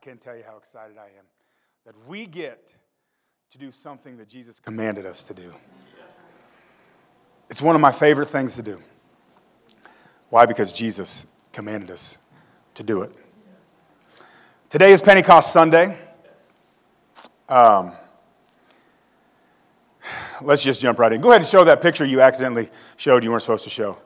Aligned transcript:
can't 0.00 0.20
tell 0.20 0.34
you 0.34 0.42
how 0.46 0.56
excited 0.56 0.96
I 0.96 1.06
am 1.18 1.26
that 1.84 1.94
we 2.08 2.26
get 2.26 2.74
to 3.50 3.58
do 3.58 3.70
something 3.70 4.16
that 4.16 4.28
Jesus 4.28 4.58
commanded 4.58 5.04
us 5.04 5.24
to 5.24 5.34
do. 5.34 5.52
It's 7.50 7.60
one 7.60 7.74
of 7.74 7.82
my 7.82 7.92
favorite 7.92 8.28
things 8.28 8.56
to 8.56 8.62
do. 8.62 8.78
Why? 10.30 10.46
Because 10.46 10.72
Jesus 10.72 11.26
commanded 11.52 11.90
us 11.90 12.16
to 12.74 12.82
do 12.82 13.02
it. 13.02 13.14
Today 14.70 14.92
is 14.92 15.02
Pentecost 15.02 15.52
Sunday. 15.52 15.98
Um, 17.48 17.92
let's 20.40 20.62
just 20.62 20.80
jump 20.80 20.98
right 20.98 21.12
in. 21.12 21.20
Go 21.20 21.28
ahead 21.30 21.42
and 21.42 21.48
show 21.48 21.64
that 21.64 21.82
picture 21.82 22.06
you 22.06 22.22
accidentally 22.22 22.70
showed 22.96 23.22
you 23.22 23.30
weren't 23.30 23.42
supposed 23.42 23.64
to 23.64 23.70
show. 23.70 23.98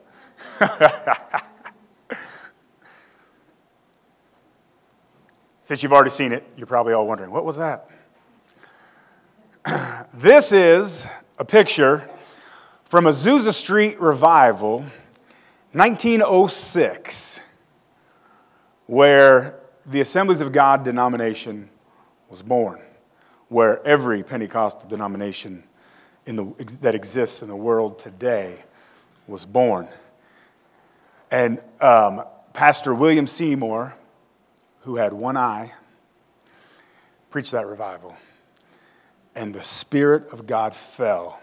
Since 5.65 5.81
you've 5.81 5.93
already 5.93 6.11
seen 6.11 6.31
it, 6.31 6.43
you're 6.55 6.67
probably 6.67 6.93
all 6.93 7.07
wondering, 7.07 7.31
what 7.31 7.43
was 7.43 7.57
that? 7.57 7.89
this 10.13 10.51
is 10.51 11.07
a 11.39 11.43
picture 11.43 12.07
from 12.83 13.05
Azusa 13.05 13.51
Street 13.51 13.99
Revival, 13.99 14.81
1906, 15.71 17.39
where 18.85 19.57
the 19.87 20.01
Assemblies 20.01 20.39
of 20.39 20.51
God 20.51 20.83
denomination 20.83 21.67
was 22.29 22.43
born, 22.43 22.79
where 23.49 23.83
every 23.87 24.21
Pentecostal 24.21 24.87
denomination 24.87 25.63
in 26.27 26.35
the, 26.35 26.75
that 26.81 26.93
exists 26.93 27.41
in 27.41 27.47
the 27.49 27.55
world 27.55 27.97
today 27.97 28.59
was 29.25 29.47
born. 29.47 29.87
And 31.31 31.59
um, 31.81 32.23
Pastor 32.53 32.93
William 32.93 33.25
Seymour, 33.25 33.95
who 34.85 34.95
had 34.97 35.13
one 35.13 35.35
eye, 35.35 35.73
preached 37.31 37.51
that 37.51 37.65
revival. 37.65 38.15
And 39.33 39.53
the 39.53 39.63
Spirit 39.63 40.31
of 40.31 40.45
God 40.45 40.75
fell 40.75 41.41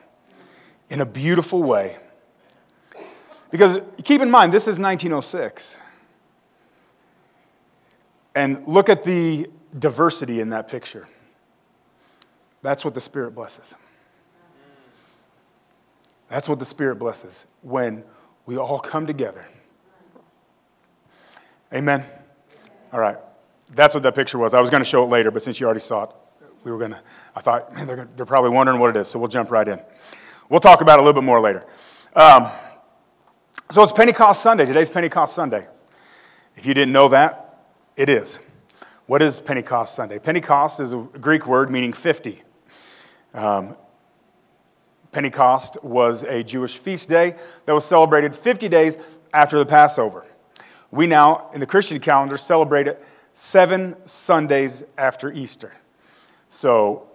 in 0.88 1.00
a 1.00 1.04
beautiful 1.04 1.62
way. 1.62 1.96
Because 3.50 3.80
keep 4.04 4.20
in 4.22 4.30
mind, 4.30 4.52
this 4.52 4.62
is 4.62 4.78
1906. 4.78 5.76
And 8.34 8.66
look 8.66 8.88
at 8.88 9.02
the 9.02 9.50
diversity 9.78 10.40
in 10.40 10.50
that 10.50 10.68
picture. 10.68 11.08
That's 12.62 12.84
what 12.84 12.94
the 12.94 13.00
Spirit 13.00 13.34
blesses. 13.34 13.74
That's 16.28 16.48
what 16.48 16.60
the 16.60 16.64
Spirit 16.64 16.96
blesses 16.96 17.44
when 17.60 18.04
we 18.46 18.56
all 18.56 18.78
come 18.78 19.06
together. 19.06 19.46
Amen. 21.74 22.04
All 22.92 23.00
right. 23.00 23.18
That's 23.74 23.94
what 23.94 24.02
that 24.02 24.14
picture 24.14 24.38
was. 24.38 24.54
I 24.54 24.60
was 24.60 24.70
going 24.70 24.82
to 24.82 24.88
show 24.88 25.02
it 25.02 25.06
later, 25.06 25.30
but 25.30 25.42
since 25.42 25.58
you 25.58 25.66
already 25.66 25.80
saw 25.80 26.04
it, 26.04 26.10
we 26.64 26.70
were 26.70 26.78
going 26.78 26.92
to, 26.92 27.00
I 27.34 27.40
thought, 27.40 27.74
man, 27.74 27.86
they're, 27.86 28.04
they're 28.16 28.26
probably 28.26 28.50
wondering 28.50 28.78
what 28.78 28.90
it 28.90 28.96
is, 28.96 29.08
so 29.08 29.18
we'll 29.18 29.28
jump 29.28 29.50
right 29.50 29.66
in. 29.66 29.80
We'll 30.48 30.60
talk 30.60 30.82
about 30.82 30.98
it 30.98 31.02
a 31.02 31.04
little 31.04 31.20
bit 31.20 31.24
more 31.24 31.40
later. 31.40 31.64
Um, 32.14 32.50
so 33.70 33.82
it's 33.82 33.92
Pentecost 33.92 34.42
Sunday. 34.42 34.66
Today's 34.66 34.90
Pentecost 34.90 35.34
Sunday. 35.34 35.66
If 36.56 36.66
you 36.66 36.74
didn't 36.74 36.92
know 36.92 37.08
that, 37.08 37.64
it 37.96 38.08
is. 38.08 38.38
What 39.06 39.22
is 39.22 39.40
Pentecost 39.40 39.94
Sunday? 39.94 40.18
Pentecost 40.18 40.78
is 40.78 40.92
a 40.92 40.98
Greek 41.20 41.46
word 41.46 41.70
meaning 41.70 41.92
50. 41.92 42.42
Um, 43.34 43.76
Pentecost 45.10 45.82
was 45.82 46.22
a 46.22 46.44
Jewish 46.44 46.76
feast 46.76 47.08
day 47.08 47.36
that 47.66 47.72
was 47.72 47.84
celebrated 47.84 48.36
50 48.36 48.68
days 48.68 48.96
after 49.32 49.58
the 49.58 49.66
Passover. 49.66 50.26
We 50.90 51.06
now, 51.06 51.50
in 51.54 51.60
the 51.60 51.66
Christian 51.66 51.98
calendar, 51.98 52.36
celebrate 52.36 52.86
it 52.86 53.02
seven 53.34 53.96
Sundays 54.06 54.84
after 54.98 55.32
Easter. 55.32 55.72
So 56.48 57.08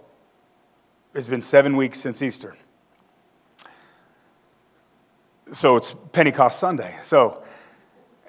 it's 1.14 1.28
been 1.28 1.42
seven 1.42 1.76
weeks 1.76 2.00
since 2.00 2.22
Easter. 2.22 2.56
So 5.52 5.76
it's 5.76 5.94
Pentecost 6.12 6.58
Sunday. 6.58 6.94
So 7.02 7.42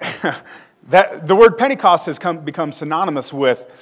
that, 0.88 1.26
the 1.26 1.36
word 1.36 1.58
Pentecost 1.58 2.06
has 2.06 2.18
come, 2.18 2.38
become 2.40 2.72
synonymous 2.72 3.32
with 3.32 3.72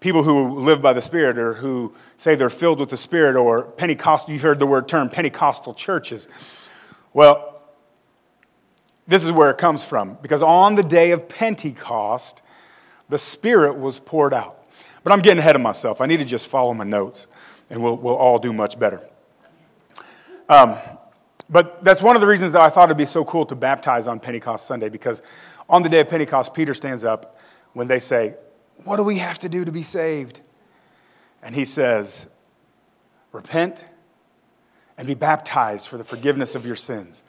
people 0.00 0.22
who 0.22 0.60
live 0.60 0.80
by 0.80 0.92
the 0.92 1.02
Spirit 1.02 1.38
or 1.38 1.54
who 1.54 1.94
say 2.16 2.36
they're 2.36 2.50
filled 2.50 2.78
with 2.78 2.90
the 2.90 2.96
Spirit 2.96 3.34
or 3.36 3.62
Pentecostal. 3.62 4.32
You've 4.32 4.42
heard 4.42 4.58
the 4.58 4.66
word 4.66 4.86
term 4.86 5.08
Pentecostal 5.08 5.74
churches. 5.74 6.28
Well, 7.12 7.62
this 9.08 9.24
is 9.24 9.32
where 9.32 9.50
it 9.50 9.58
comes 9.58 9.82
from 9.82 10.18
because 10.22 10.42
on 10.42 10.74
the 10.74 10.82
day 10.82 11.10
of 11.10 11.28
Pentecost, 11.28 12.42
the 13.08 13.18
Spirit 13.18 13.78
was 13.78 13.98
poured 13.98 14.34
out. 14.34 14.66
But 15.02 15.12
I'm 15.12 15.20
getting 15.20 15.38
ahead 15.38 15.56
of 15.56 15.62
myself. 15.62 16.00
I 16.00 16.06
need 16.06 16.18
to 16.18 16.24
just 16.24 16.48
follow 16.48 16.74
my 16.74 16.84
notes 16.84 17.26
and 17.70 17.82
we'll, 17.82 17.96
we'll 17.96 18.16
all 18.16 18.38
do 18.38 18.52
much 18.52 18.78
better. 18.78 19.06
Um, 20.48 20.76
but 21.50 21.82
that's 21.82 22.02
one 22.02 22.16
of 22.16 22.20
the 22.20 22.26
reasons 22.26 22.52
that 22.52 22.60
I 22.60 22.68
thought 22.68 22.84
it'd 22.84 22.96
be 22.96 23.04
so 23.04 23.24
cool 23.24 23.44
to 23.46 23.54
baptize 23.54 24.06
on 24.06 24.20
Pentecost 24.20 24.66
Sunday 24.66 24.88
because 24.88 25.22
on 25.68 25.82
the 25.82 25.88
day 25.88 26.00
of 26.00 26.08
Pentecost, 26.08 26.54
Peter 26.54 26.74
stands 26.74 27.04
up 27.04 27.36
when 27.72 27.88
they 27.88 27.98
say, 27.98 28.36
What 28.84 28.96
do 28.96 29.04
we 29.04 29.18
have 29.18 29.38
to 29.40 29.48
do 29.48 29.64
to 29.64 29.72
be 29.72 29.82
saved? 29.82 30.40
And 31.42 31.54
he 31.54 31.64
says, 31.64 32.28
Repent 33.32 33.84
and 34.96 35.06
be 35.06 35.14
baptized 35.14 35.88
for 35.88 35.96
the 35.96 36.04
forgiveness 36.04 36.54
of 36.54 36.66
your 36.66 36.76
sins. 36.76 37.24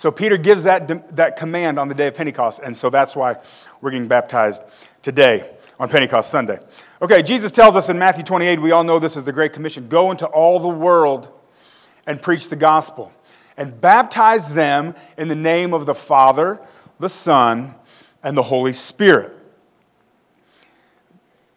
So 0.00 0.10
Peter 0.10 0.38
gives 0.38 0.62
that, 0.62 1.14
that 1.14 1.36
command 1.36 1.78
on 1.78 1.88
the 1.88 1.94
day 1.94 2.06
of 2.06 2.14
Pentecost, 2.14 2.62
and 2.64 2.74
so 2.74 2.88
that's 2.88 3.14
why 3.14 3.36
we're 3.82 3.90
getting 3.90 4.08
baptized 4.08 4.62
today 5.02 5.58
on 5.78 5.90
Pentecost 5.90 6.30
Sunday. 6.30 6.58
Okay, 7.02 7.20
Jesus 7.20 7.52
tells 7.52 7.76
us 7.76 7.90
in 7.90 7.98
Matthew 7.98 8.24
28, 8.24 8.62
we 8.62 8.70
all 8.70 8.82
know 8.82 8.98
this 8.98 9.14
is 9.14 9.24
the 9.24 9.32
Great 9.32 9.52
Commission 9.52 9.88
go 9.88 10.10
into 10.10 10.24
all 10.24 10.58
the 10.58 10.70
world 10.70 11.38
and 12.06 12.22
preach 12.22 12.48
the 12.48 12.56
gospel 12.56 13.12
and 13.58 13.78
baptize 13.78 14.54
them 14.54 14.94
in 15.18 15.28
the 15.28 15.34
name 15.34 15.74
of 15.74 15.84
the 15.84 15.94
Father, 15.94 16.58
the 16.98 17.10
Son, 17.10 17.74
and 18.22 18.34
the 18.34 18.44
Holy 18.44 18.72
Spirit. 18.72 19.38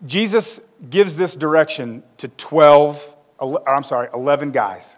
Jesus 0.05 0.59
gives 0.89 1.15
this 1.15 1.33
direction 1.33 2.03
to 2.17 2.27
12, 2.27 3.15
I'm 3.65 3.83
sorry, 3.83 4.09
11 4.13 4.51
guys 4.51 4.97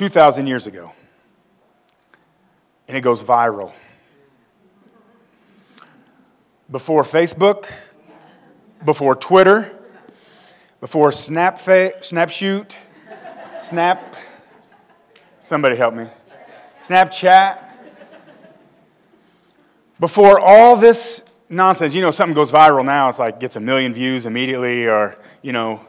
2,000 0.00 0.46
years 0.46 0.66
ago. 0.66 0.92
And 2.88 2.96
it 2.96 3.02
goes 3.02 3.22
viral. 3.22 3.74
Before 6.70 7.02
Facebook, 7.02 7.70
before 8.82 9.14
Twitter, 9.14 9.70
before 10.80 11.10
Snapfa- 11.10 12.02
Snapshoot, 12.02 12.78
Snap, 13.58 14.16
somebody 15.38 15.76
help 15.76 15.92
me. 15.92 16.06
Snapchat. 16.80 17.58
Before 19.98 20.40
all 20.40 20.76
this 20.78 21.24
nonsense, 21.50 21.92
you 21.92 22.00
know, 22.00 22.10
something 22.10 22.34
goes 22.34 22.50
viral 22.50 22.86
now, 22.86 23.10
it's 23.10 23.18
like 23.18 23.38
gets 23.38 23.56
a 23.56 23.60
million 23.60 23.92
views 23.92 24.24
immediately, 24.24 24.88
or, 24.88 25.14
you 25.42 25.52
know. 25.52 25.86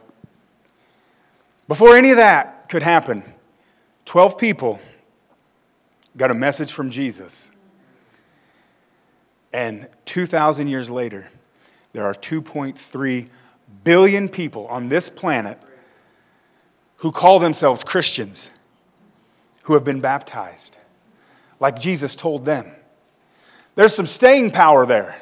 Before 1.66 1.96
any 1.96 2.10
of 2.10 2.18
that 2.18 2.68
could 2.68 2.82
happen, 2.82 3.31
12 4.12 4.36
people 4.36 4.78
got 6.18 6.30
a 6.30 6.34
message 6.34 6.70
from 6.70 6.90
Jesus. 6.90 7.50
And 9.54 9.88
2,000 10.04 10.68
years 10.68 10.90
later, 10.90 11.30
there 11.94 12.04
are 12.04 12.12
2.3 12.12 13.28
billion 13.84 14.28
people 14.28 14.66
on 14.66 14.90
this 14.90 15.08
planet 15.08 15.58
who 16.96 17.10
call 17.10 17.38
themselves 17.38 17.82
Christians 17.82 18.50
who 19.62 19.72
have 19.72 19.82
been 19.82 20.02
baptized, 20.02 20.76
like 21.58 21.80
Jesus 21.80 22.14
told 22.14 22.44
them. 22.44 22.70
There's 23.76 23.94
some 23.94 24.04
staying 24.04 24.50
power 24.50 24.84
there. 24.84 25.21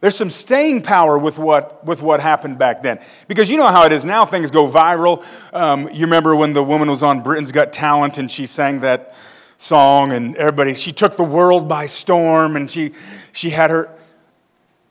There's 0.00 0.16
some 0.16 0.30
staying 0.30 0.82
power 0.82 1.18
with 1.18 1.38
what, 1.38 1.84
with 1.84 2.00
what 2.00 2.20
happened 2.20 2.58
back 2.58 2.82
then. 2.82 3.00
Because 3.28 3.50
you 3.50 3.58
know 3.58 3.66
how 3.66 3.84
it 3.84 3.92
is 3.92 4.04
now, 4.04 4.24
things 4.24 4.50
go 4.50 4.66
viral. 4.66 5.22
Um, 5.54 5.90
you 5.92 6.06
remember 6.06 6.34
when 6.34 6.54
the 6.54 6.62
woman 6.62 6.88
was 6.88 7.02
on 7.02 7.22
Britain's 7.22 7.52
Got 7.52 7.72
Talent 7.72 8.16
and 8.16 8.30
she 8.30 8.46
sang 8.46 8.80
that 8.80 9.14
song, 9.58 10.12
and 10.12 10.34
everybody, 10.36 10.72
she 10.72 10.90
took 10.90 11.18
the 11.18 11.22
world 11.22 11.68
by 11.68 11.84
storm, 11.84 12.56
and 12.56 12.70
she, 12.70 12.92
she 13.32 13.50
had 13.50 13.70
her. 13.70 13.94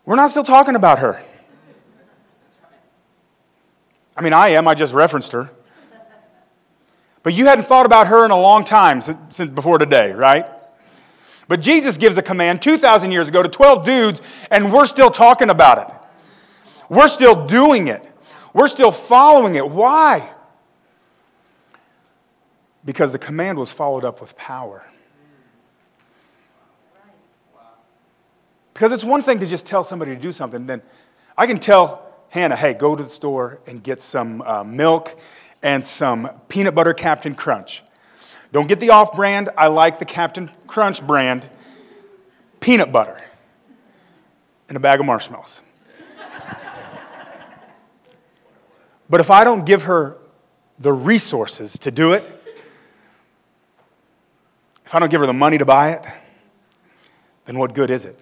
We're 0.05 0.15
not 0.15 0.29
still 0.29 0.43
talking 0.43 0.75
about 0.75 0.99
her. 0.99 1.23
I 4.15 4.21
mean, 4.21 4.33
I 4.33 4.49
am, 4.49 4.67
I 4.67 4.75
just 4.75 4.93
referenced 4.93 5.31
her. 5.31 5.49
But 7.23 7.33
you 7.33 7.47
hadn't 7.47 7.65
thought 7.65 7.87
about 7.87 8.07
her 8.07 8.25
in 8.25 8.31
a 8.31 8.39
long 8.39 8.63
time 8.63 9.01
since, 9.01 9.35
since 9.35 9.49
before 9.49 9.79
today, 9.79 10.11
right? 10.11 10.45
But 11.49 11.61
Jesus 11.61 11.97
gives 11.97 12.15
a 12.19 12.21
command 12.21 12.61
2,000 12.61 13.11
years 13.11 13.27
ago 13.27 13.41
to 13.41 13.49
12 13.49 13.83
dudes, 13.83 14.21
and 14.51 14.71
we're 14.71 14.85
still 14.85 15.09
talking 15.09 15.49
about 15.49 15.79
it. 15.79 15.95
We're 16.89 17.07
still 17.07 17.47
doing 17.47 17.87
it. 17.87 18.07
We're 18.53 18.67
still 18.67 18.91
following 18.91 19.55
it. 19.55 19.67
Why? 19.67 20.29
Because 22.85 23.13
the 23.13 23.17
command 23.17 23.57
was 23.57 23.71
followed 23.71 24.05
up 24.05 24.21
with 24.21 24.37
power. 24.37 24.85
Because 28.75 28.91
it's 28.91 29.03
one 29.03 29.23
thing 29.23 29.39
to 29.39 29.47
just 29.47 29.65
tell 29.65 29.83
somebody 29.83 30.13
to 30.13 30.21
do 30.21 30.31
something, 30.31 30.67
then 30.67 30.83
I 31.35 31.47
can 31.47 31.59
tell 31.59 32.13
Hannah, 32.29 32.55
hey, 32.55 32.75
go 32.75 32.95
to 32.95 33.01
the 33.01 33.09
store 33.09 33.59
and 33.65 33.83
get 33.83 34.01
some 34.01 34.43
uh, 34.43 34.63
milk 34.63 35.19
and 35.63 35.83
some 35.83 36.29
peanut 36.47 36.75
butter 36.75 36.93
Captain 36.93 37.33
Crunch. 37.33 37.83
Don't 38.51 38.67
get 38.67 38.79
the 38.79 38.89
off 38.89 39.13
brand. 39.13 39.49
I 39.57 39.67
like 39.67 39.99
the 39.99 40.05
Captain 40.05 40.49
Crunch 40.67 41.05
brand 41.05 41.49
peanut 42.59 42.91
butter 42.91 43.17
and 44.67 44.77
a 44.77 44.79
bag 44.79 44.99
of 44.99 45.05
marshmallows. 45.05 45.61
but 49.09 49.19
if 49.19 49.29
I 49.29 49.43
don't 49.43 49.65
give 49.65 49.83
her 49.83 50.17
the 50.79 50.93
resources 50.93 51.77
to 51.79 51.91
do 51.91 52.13
it, 52.13 52.35
if 54.85 54.95
I 54.95 54.99
don't 54.99 55.09
give 55.09 55.21
her 55.21 55.27
the 55.27 55.33
money 55.33 55.57
to 55.57 55.65
buy 55.65 55.91
it, 55.91 56.05
then 57.45 57.59
what 57.59 57.73
good 57.73 57.91
is 57.91 58.05
it? 58.05 58.19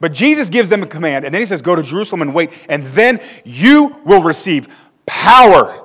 But 0.00 0.12
Jesus 0.12 0.50
gives 0.50 0.68
them 0.68 0.82
a 0.82 0.86
command, 0.86 1.24
and 1.24 1.32
then 1.32 1.40
he 1.40 1.46
says, 1.46 1.62
Go 1.62 1.74
to 1.74 1.82
Jerusalem 1.82 2.20
and 2.22 2.34
wait, 2.34 2.52
and 2.68 2.84
then 2.84 3.20
you 3.44 3.98
will 4.04 4.22
receive 4.22 4.68
power. 5.06 5.80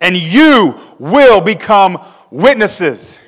And 0.00 0.16
you 0.16 0.78
will 0.98 1.40
become 1.40 2.04
witnesses, 2.30 3.20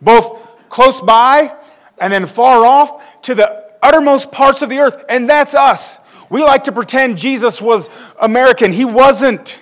both 0.00 0.68
close 0.68 1.00
by 1.00 1.54
and 1.98 2.12
then 2.12 2.26
far 2.26 2.64
off 2.64 3.22
to 3.22 3.34
the 3.34 3.64
uttermost 3.82 4.32
parts 4.32 4.62
of 4.62 4.68
the 4.68 4.78
earth. 4.78 5.04
And 5.08 5.28
that's 5.28 5.54
us. 5.54 5.98
We 6.30 6.42
like 6.42 6.64
to 6.64 6.72
pretend 6.72 7.18
Jesus 7.18 7.60
was 7.60 7.88
American. 8.20 8.72
He 8.72 8.84
wasn't. 8.84 9.60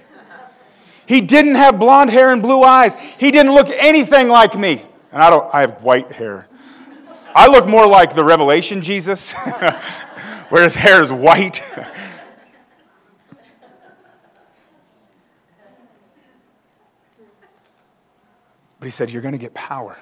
He 1.06 1.20
didn't 1.20 1.56
have 1.56 1.78
blonde 1.78 2.10
hair 2.10 2.32
and 2.32 2.40
blue 2.40 2.62
eyes. 2.62 2.94
He 3.18 3.30
didn't 3.30 3.52
look 3.54 3.68
anything 3.68 4.28
like 4.28 4.58
me. 4.58 4.82
And 5.10 5.22
I 5.22 5.30
don't 5.30 5.54
I 5.54 5.60
have 5.60 5.82
white 5.82 6.12
hair. 6.12 6.48
I 7.34 7.48
look 7.48 7.66
more 7.66 7.86
like 7.86 8.14
the 8.14 8.24
Revelation 8.24 8.82
Jesus, 8.82 9.32
where 10.48 10.62
his 10.62 10.74
hair 10.74 11.02
is 11.02 11.10
white. 11.10 11.62
But 18.82 18.86
he 18.86 18.90
said, 18.90 19.12
You're 19.12 19.22
going 19.22 19.30
to 19.30 19.38
get 19.38 19.54
power. 19.54 19.96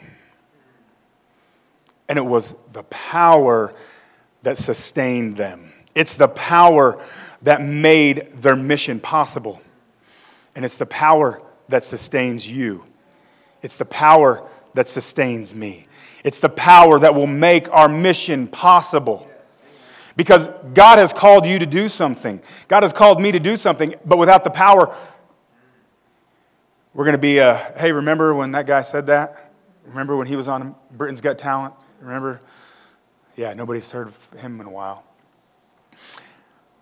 And 2.08 2.18
it 2.18 2.24
was 2.24 2.54
the 2.72 2.84
power 2.84 3.74
that 4.42 4.56
sustained 4.56 5.36
them. 5.36 5.70
It's 5.94 6.14
the 6.14 6.28
power 6.28 6.98
that 7.42 7.60
made 7.60 8.30
their 8.36 8.56
mission 8.56 8.98
possible. 8.98 9.60
And 10.56 10.64
it's 10.64 10.78
the 10.78 10.86
power 10.86 11.42
that 11.68 11.84
sustains 11.84 12.48
you. 12.48 12.86
It's 13.60 13.76
the 13.76 13.84
power 13.84 14.48
that 14.72 14.88
sustains 14.88 15.54
me. 15.54 15.84
It's 16.24 16.38
the 16.38 16.48
power 16.48 16.98
that 17.00 17.14
will 17.14 17.26
make 17.26 17.70
our 17.70 17.86
mission 17.86 18.46
possible. 18.46 19.30
Because 20.16 20.48
God 20.72 20.98
has 20.98 21.12
called 21.12 21.44
you 21.44 21.58
to 21.58 21.66
do 21.66 21.90
something. 21.90 22.40
God 22.66 22.82
has 22.82 22.94
called 22.94 23.20
me 23.20 23.30
to 23.30 23.40
do 23.40 23.56
something, 23.56 23.94
but 24.06 24.16
without 24.16 24.42
the 24.42 24.48
power, 24.48 24.96
we're 26.92 27.04
going 27.04 27.16
to 27.16 27.18
be 27.18 27.38
a, 27.38 27.54
hey, 27.76 27.92
remember 27.92 28.34
when 28.34 28.52
that 28.52 28.66
guy 28.66 28.82
said 28.82 29.06
that? 29.06 29.52
Remember 29.86 30.16
when 30.16 30.26
he 30.26 30.36
was 30.36 30.48
on 30.48 30.74
Britain's 30.90 31.20
Got 31.20 31.38
Talent? 31.38 31.74
Remember? 32.00 32.40
Yeah, 33.36 33.52
nobody's 33.54 33.90
heard 33.90 34.08
of 34.08 34.32
him 34.34 34.60
in 34.60 34.66
a 34.66 34.70
while. 34.70 35.04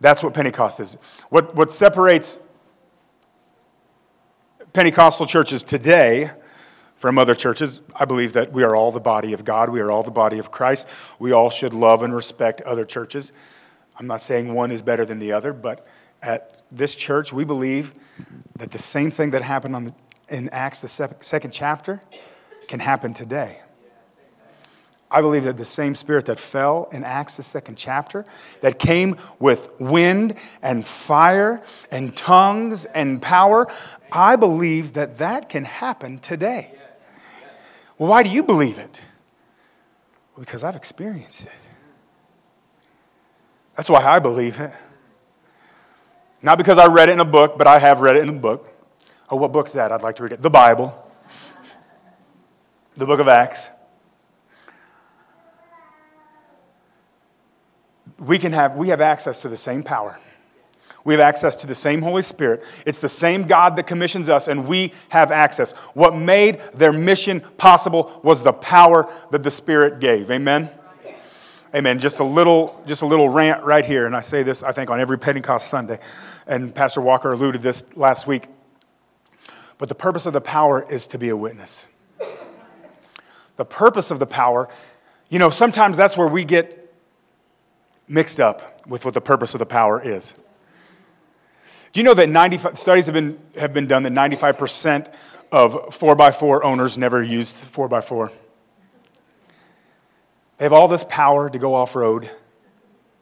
That's 0.01 0.23
what 0.23 0.33
Pentecost 0.33 0.81
is. 0.81 0.97
What, 1.29 1.55
what 1.55 1.71
separates 1.71 2.41
Pentecostal 4.73 5.27
churches 5.27 5.65
today 5.65 6.31
from 6.95 7.19
other 7.19 7.35
churches, 7.35 7.83
I 7.95 8.05
believe 8.05 8.33
that 8.33 8.53
we 8.53 8.63
are 8.63 8.75
all 8.75 8.93
the 8.93 9.01
body 9.01 9.33
of 9.33 9.45
God. 9.45 9.71
We 9.71 9.81
are 9.81 9.91
all 9.91 10.03
the 10.03 10.11
body 10.11 10.39
of 10.39 10.51
Christ. 10.51 10.89
We 11.19 11.33
all 11.33 11.51
should 11.51 11.75
love 11.75 12.03
and 12.03 12.15
respect 12.15 12.61
other 12.63 12.85
churches. 12.85 13.33
I'm 13.99 14.07
not 14.07 14.23
saying 14.23 14.53
one 14.53 14.71
is 14.71 14.83
better 14.83 15.05
than 15.05 15.19
the 15.19 15.33
other, 15.33 15.53
but 15.53 15.87
at 16.23 16.63
this 16.71 16.95
church, 16.95 17.33
we 17.33 17.45
believe 17.45 17.93
that 18.59 18.71
the 18.71 18.79
same 18.79 19.11
thing 19.11 19.31
that 19.31 19.43
happened 19.43 19.75
the, 19.75 19.95
in 20.29 20.49
Acts, 20.51 20.81
the 20.81 20.89
second 21.21 21.51
chapter, 21.53 22.01
can 22.67 22.81
happen 22.81 23.15
today. 23.15 23.61
I 25.11 25.23
believe 25.23 25.45
that 25.45 25.57
the 25.57 25.65
same 25.65 25.95
spirit 25.95 26.27
that 26.27 26.39
fell 26.39 26.89
in 26.93 27.03
Acts, 27.03 27.39
the 27.39 27.43
second 27.43 27.77
chapter, 27.77 28.27
that 28.61 28.79
came 28.79 29.17
with 29.39 29.73
wind 29.81 30.35
and 30.61 30.87
fire 30.87 31.63
and 31.91 32.15
tongues 32.15 32.85
and 32.85 33.23
power, 33.23 33.69
I 34.13 34.37
believe 34.37 34.95
that 34.95 35.19
that 35.19 35.49
can 35.49 35.65
happen 35.65 36.19
today. 36.19 36.73
Well, 37.97 38.11
why 38.11 38.23
do 38.23 38.29
you 38.29 38.43
believe 38.43 38.79
it? 38.79 39.01
Because 40.39 40.63
I've 40.63 40.77
experienced 40.77 41.47
it. 41.47 41.53
That's 43.77 43.89
why 43.89 44.05
I 44.05 44.19
believe 44.19 44.61
it. 44.61 44.73
Not 46.43 46.59
because 46.59 46.79
I 46.79 46.87
read 46.87 47.09
it 47.09 47.13
in 47.13 47.21
a 47.21 47.25
book, 47.25 47.59
but 47.59 47.67
I 47.67 47.79
have 47.79 48.01
read 48.01 48.17
it 48.17 48.23
in 48.23 48.29
a 48.29 48.33
book. 48.33 48.73
Oh, 49.31 49.37
what 49.37 49.53
book 49.53 49.67
is 49.67 49.73
that? 49.75 49.93
I'd 49.93 50.03
like 50.03 50.17
to 50.17 50.23
read 50.23 50.33
it. 50.33 50.41
The 50.41 50.51
Bible, 50.51 50.95
the 52.97 53.07
book 53.07 53.21
of 53.21 53.29
Acts. 53.29 53.71
We 58.19 58.39
can 58.39 58.53
have, 58.53 58.77
we 58.77 58.89
have 58.89 59.01
access 59.01 59.43
to 59.43 59.49
the 59.49 59.57
same 59.57 59.83
power. 59.83 60.19
We 61.05 61.15
have 61.15 61.21
access 61.21 61.57
to 61.57 61.67
the 61.67 61.75
same 61.75 62.03
Holy 62.03 62.23
Spirit. 62.23 62.65
It's 62.85 62.99
the 62.99 63.09
same 63.09 63.45
God 63.45 63.77
that 63.77 63.87
commissions 63.87 64.29
us, 64.29 64.49
and 64.49 64.67
we 64.67 64.93
have 65.09 65.31
access. 65.31 65.73
What 65.95 66.15
made 66.15 66.61
their 66.75 66.93
mission 66.93 67.41
possible 67.57 68.21
was 68.23 68.43
the 68.43 68.53
power 68.53 69.11
that 69.31 69.43
the 69.43 69.51
Spirit 69.51 70.01
gave. 70.01 70.31
Amen? 70.31 70.71
Amen. 71.75 71.99
Just 71.99 72.19
a 72.19 72.25
little, 72.25 72.83
just 72.87 73.03
a 73.03 73.07
little 73.07 73.29
rant 73.29 73.63
right 73.63 73.85
here, 73.85 74.07
and 74.07 74.17
I 74.17 74.21
say 74.21 74.43
this, 74.43 74.63
I 74.63 74.73
think, 74.73 74.89
on 74.89 75.01
every 75.01 75.19
Pentecost 75.19 75.69
Sunday, 75.69 75.99
and 76.47 76.75
Pastor 76.75 77.03
Walker 77.03 77.33
alluded 77.33 77.61
this 77.61 77.85
last 77.95 78.27
week. 78.27 78.47
But 79.77 79.91
the 79.91 79.95
purpose 79.95 80.25
of 80.25 80.33
the 80.33 80.41
power 80.41 80.87
is 80.91 81.07
to 81.09 81.19
be 81.19 81.29
a 81.29 81.37
witness. 81.37 81.87
The 83.57 83.67
purpose 83.67 84.11
of 84.11 84.19
the 84.19 84.27
power, 84.27 84.69
you 85.29 85.39
know, 85.39 85.51
sometimes 85.51 85.99
that's 85.99 86.17
where 86.17 86.27
we 86.27 86.45
get 86.45 86.95
mixed 88.09 88.41
up 88.41 88.87
with 88.87 89.05
what 89.05 89.13
the 89.13 89.21
purpose 89.21 89.55
of 89.55 89.59
the 89.59 89.67
power 89.67 90.01
is. 90.01 90.35
Do 91.93 92.01
you 92.01 92.05
know 92.05 92.15
that 92.15 92.31
95 92.31 92.79
studies 92.79 93.07
have 93.07 93.15
been, 93.15 93.39
have 93.57 93.75
been 93.75 93.87
done 93.87 94.05
that 94.05 94.13
95% 94.13 95.13
of 95.53 95.75
4x4 95.91 96.65
owners 96.65 96.97
never 96.97 97.23
used 97.23 97.57
4x4? 97.57 98.31
They 100.59 100.65
have 100.65 100.73
all 100.73 100.89
this 100.89 101.05
power 101.05 101.49
to 101.49 101.59
go 101.59 101.75
off 101.75 101.95
road, 101.95 102.31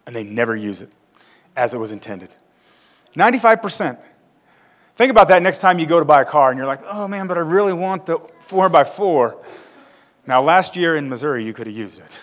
and 0.06 0.16
they 0.16 0.24
never 0.24 0.56
use 0.56 0.82
it 0.82 0.90
as 1.54 1.74
it 1.74 1.78
was 1.78 1.92
intended. 1.92 2.34
95%. 3.14 3.98
Think 4.96 5.10
about 5.10 5.28
that 5.28 5.42
next 5.42 5.58
time 5.58 5.78
you 5.78 5.86
go 5.86 5.98
to 5.98 6.06
buy 6.06 6.22
a 6.22 6.24
car 6.24 6.50
and 6.50 6.56
you're 6.56 6.66
like, 6.66 6.80
oh 6.86 7.06
man, 7.06 7.26
but 7.26 7.36
I 7.36 7.42
really 7.42 7.74
want 7.74 8.06
the 8.06 8.18
4x4. 8.18 9.42
Now, 10.26 10.42
last 10.42 10.76
year 10.76 10.96
in 10.96 11.08
Missouri, 11.08 11.44
you 11.44 11.52
could 11.52 11.66
have 11.66 11.76
used 11.76 12.00
it. 12.00 12.20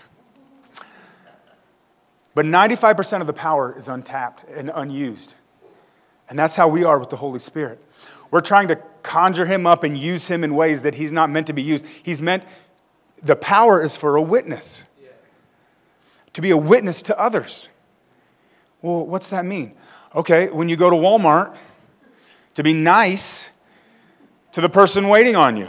But 2.35 2.45
95% 2.45 3.21
of 3.21 3.27
the 3.27 3.33
power 3.33 3.75
is 3.77 3.87
untapped 3.87 4.43
and 4.49 4.71
unused. 4.73 5.35
And 6.29 6.37
that's 6.37 6.55
how 6.55 6.67
we 6.67 6.83
are 6.83 6.97
with 6.97 7.11
the 7.11 7.15
Holy 7.15 7.39
Spirit. 7.39 7.83
We're 8.31 8.41
trying 8.41 8.67
to 8.69 8.77
conjure 9.03 9.45
him 9.45 9.67
up 9.67 9.83
and 9.83 9.95
use 9.95 10.27
him 10.27 10.43
in 10.43 10.55
ways 10.55 10.81
that 10.81 10.95
he's 10.95 11.11
not 11.11 11.29
meant 11.29 11.45
to 11.47 11.53
be 11.53 11.61
used. 11.61 11.85
He's 11.85 12.21
meant, 12.21 12.43
the 13.21 13.35
power 13.35 13.83
is 13.83 13.95
for 13.95 14.15
a 14.15 14.21
witness 14.21 14.85
to 16.33 16.41
be 16.41 16.51
a 16.51 16.57
witness 16.57 17.01
to 17.03 17.19
others. 17.19 17.69
Well, 18.81 19.05
what's 19.05 19.29
that 19.29 19.45
mean? 19.45 19.73
Okay, 20.15 20.49
when 20.49 20.69
you 20.69 20.75
go 20.75 20.89
to 20.89 20.95
Walmart, 20.95 21.55
to 22.55 22.63
be 22.63 22.73
nice 22.73 23.51
to 24.51 24.61
the 24.61 24.69
person 24.69 25.07
waiting 25.07 25.35
on 25.35 25.57
you. 25.57 25.67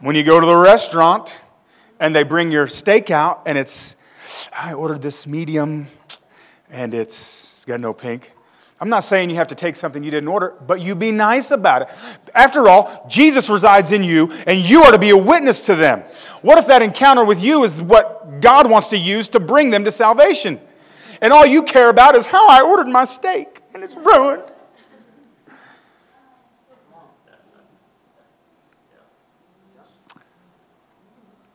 When 0.00 0.14
you 0.14 0.22
go 0.22 0.40
to 0.40 0.46
the 0.46 0.56
restaurant 0.56 1.34
and 2.00 2.14
they 2.14 2.22
bring 2.22 2.50
your 2.50 2.68
steak 2.68 3.10
out 3.10 3.42
and 3.46 3.58
it's, 3.58 3.96
I 4.52 4.72
ordered 4.72 5.02
this 5.02 5.26
medium 5.26 5.88
and 6.70 6.94
it's 6.94 7.64
got 7.64 7.80
no 7.80 7.92
pink. 7.92 8.32
I'm 8.80 8.88
not 8.88 9.00
saying 9.00 9.30
you 9.30 9.36
have 9.36 9.48
to 9.48 9.56
take 9.56 9.74
something 9.74 10.04
you 10.04 10.10
didn't 10.10 10.28
order, 10.28 10.54
but 10.66 10.80
you 10.80 10.94
be 10.94 11.10
nice 11.10 11.50
about 11.50 11.82
it. 11.82 11.88
After 12.32 12.68
all, 12.68 13.06
Jesus 13.08 13.50
resides 13.50 13.90
in 13.90 14.04
you, 14.04 14.30
and 14.46 14.60
you 14.60 14.84
are 14.84 14.92
to 14.92 14.98
be 14.98 15.10
a 15.10 15.16
witness 15.16 15.66
to 15.66 15.74
them. 15.74 16.04
What 16.42 16.58
if 16.58 16.68
that 16.68 16.80
encounter 16.80 17.24
with 17.24 17.42
you 17.42 17.64
is 17.64 17.82
what 17.82 18.40
God 18.40 18.70
wants 18.70 18.88
to 18.90 18.96
use 18.96 19.26
to 19.28 19.40
bring 19.40 19.70
them 19.70 19.82
to 19.84 19.90
salvation? 19.90 20.60
And 21.20 21.32
all 21.32 21.44
you 21.44 21.64
care 21.64 21.88
about 21.88 22.14
is 22.14 22.26
how 22.26 22.48
I 22.48 22.62
ordered 22.62 22.86
my 22.86 23.02
steak, 23.02 23.62
and 23.74 23.82
it's 23.82 23.96
ruined. 23.96 24.44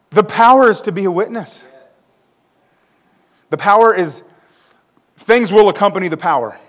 The 0.09 0.23
power 0.23 0.69
is 0.69 0.81
to 0.81 0.91
be 0.91 1.05
a 1.05 1.11
witness. 1.11 1.67
The 3.49 3.57
power 3.57 3.95
is, 3.95 4.23
things 5.15 5.51
will 5.53 5.69
accompany 5.69 6.09
the 6.09 6.17
power. 6.17 6.59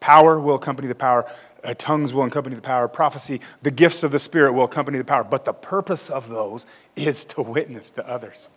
Power 0.00 0.40
will 0.40 0.54
accompany 0.54 0.88
the 0.88 0.94
power. 0.94 1.30
Uh, 1.62 1.74
tongues 1.76 2.14
will 2.14 2.24
accompany 2.24 2.56
the 2.56 2.62
power. 2.62 2.88
Prophecy, 2.88 3.40
the 3.62 3.70
gifts 3.70 4.02
of 4.02 4.10
the 4.10 4.18
Spirit 4.18 4.54
will 4.54 4.64
accompany 4.64 4.96
the 4.96 5.04
power. 5.04 5.24
But 5.24 5.44
the 5.44 5.52
purpose 5.52 6.08
of 6.08 6.28
those 6.30 6.64
is 6.96 7.24
to 7.26 7.42
witness 7.42 7.90
to 7.92 8.08
others. 8.08 8.48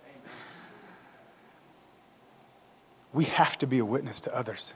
We 3.12 3.26
have 3.26 3.58
to 3.60 3.68
be 3.68 3.80
a 3.80 3.86
witness 3.86 4.22
to 4.22 4.36
others. 4.36 4.74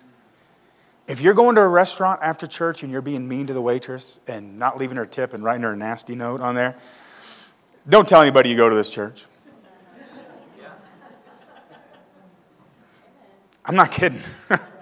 If 1.07 1.21
you're 1.21 1.33
going 1.33 1.55
to 1.55 1.61
a 1.61 1.67
restaurant 1.67 2.19
after 2.21 2.45
church 2.45 2.83
and 2.83 2.91
you're 2.91 3.01
being 3.01 3.27
mean 3.27 3.47
to 3.47 3.53
the 3.53 3.61
waitress 3.61 4.19
and 4.27 4.59
not 4.59 4.77
leaving 4.77 4.97
her 4.97 5.05
tip 5.05 5.33
and 5.33 5.43
writing 5.43 5.63
her 5.63 5.71
a 5.71 5.77
nasty 5.77 6.15
note 6.15 6.41
on 6.41 6.53
there, 6.53 6.75
don't 7.87 8.07
tell 8.07 8.21
anybody 8.21 8.49
you 8.49 8.57
go 8.57 8.67
to 8.67 8.75
this 8.75 8.89
church. 8.89 9.25
I'm 13.65 13.75
not 13.75 13.91
kidding. 13.91 14.21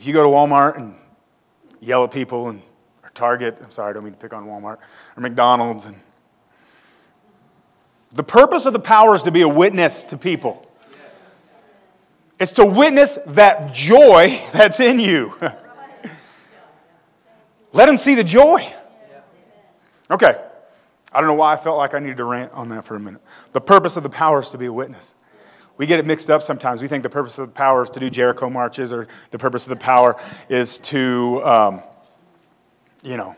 if 0.00 0.06
you 0.06 0.14
go 0.14 0.22
to 0.22 0.30
Walmart 0.30 0.78
and 0.78 0.94
yell 1.78 2.04
at 2.04 2.10
people 2.10 2.48
and 2.48 2.62
or 3.02 3.10
Target, 3.10 3.60
I'm 3.62 3.70
sorry, 3.70 3.90
I 3.90 3.92
don't 3.92 4.04
mean 4.04 4.14
to 4.14 4.18
pick 4.18 4.32
on 4.32 4.46
Walmart, 4.46 4.78
or 5.14 5.20
McDonald's 5.20 5.84
and 5.84 6.00
the 8.14 8.22
purpose 8.22 8.64
of 8.64 8.72
the 8.72 8.80
power 8.80 9.14
is 9.14 9.22
to 9.24 9.30
be 9.30 9.42
a 9.42 9.48
witness 9.48 10.02
to 10.04 10.16
people. 10.16 10.66
It's 12.38 12.52
to 12.52 12.64
witness 12.64 13.18
that 13.26 13.74
joy 13.74 14.40
that's 14.54 14.80
in 14.80 14.98
you. 14.98 15.34
Let 17.74 17.84
them 17.86 17.98
see 17.98 18.14
the 18.14 18.24
joy. 18.24 18.66
Okay. 20.10 20.42
I 21.12 21.20
don't 21.20 21.28
know 21.28 21.34
why 21.34 21.52
I 21.52 21.56
felt 21.58 21.76
like 21.76 21.92
I 21.92 21.98
needed 21.98 22.16
to 22.16 22.24
rant 22.24 22.52
on 22.52 22.70
that 22.70 22.86
for 22.86 22.96
a 22.96 23.00
minute. 23.00 23.20
The 23.52 23.60
purpose 23.60 23.98
of 23.98 24.02
the 24.02 24.08
power 24.08 24.40
is 24.40 24.48
to 24.48 24.58
be 24.58 24.64
a 24.64 24.72
witness. 24.72 25.14
We 25.80 25.86
get 25.86 25.98
it 25.98 26.04
mixed 26.04 26.28
up 26.28 26.42
sometimes. 26.42 26.82
We 26.82 26.88
think 26.88 27.02
the 27.02 27.08
purpose 27.08 27.38
of 27.38 27.48
the 27.48 27.54
power 27.54 27.82
is 27.82 27.88
to 27.88 28.00
do 28.00 28.10
Jericho 28.10 28.50
marches, 28.50 28.92
or 28.92 29.06
the 29.30 29.38
purpose 29.38 29.64
of 29.64 29.70
the 29.70 29.76
power 29.76 30.14
is 30.50 30.78
to, 30.80 31.42
um, 31.42 31.82
you 33.02 33.16
know, 33.16 33.34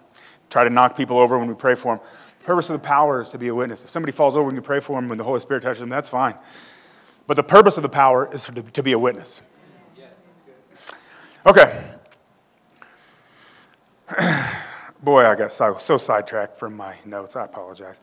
try 0.51 0.65
to 0.65 0.71
knock 0.71 0.97
people 0.97 1.21
over 1.21 1.39
when 1.39 1.47
we 1.47 1.55
pray 1.55 1.77
for 1.77 1.95
them. 1.95 2.05
The 2.41 2.45
purpose 2.45 2.69
of 2.69 2.73
the 2.83 2.85
power 2.85 3.21
is 3.21 3.31
to 3.31 3.39
be 3.39 3.47
a 3.47 3.55
witness. 3.55 3.85
If 3.85 3.91
somebody 3.91 4.11
falls 4.11 4.37
over 4.37 4.49
and 4.49 4.57
you 4.57 4.61
pray 4.61 4.81
for 4.81 5.01
them 5.01 5.09
when 5.09 5.19
the 5.19 5.25
Holy 5.25 5.39
Spirit 5.39 5.63
touches 5.63 5.79
them, 5.79 5.89
that's 5.89 6.09
fine. 6.09 6.35
But 7.29 7.37
the 7.37 7.45
purpose 7.45 7.77
of 7.77 7.85
the 7.85 7.89
power 7.89 8.29
is 8.35 8.47
to, 8.47 8.61
to 8.61 8.83
be 8.83 8.91
a 8.91 8.99
witness. 8.99 9.41
Okay. 11.47 11.95
Boy, 15.01 15.27
I 15.27 15.37
got 15.37 15.53
so, 15.53 15.77
so 15.79 15.97
sidetracked 15.97 16.57
from 16.57 16.77
my 16.77 16.97
notes. 17.05 17.37
I 17.37 17.45
apologize. 17.45 18.01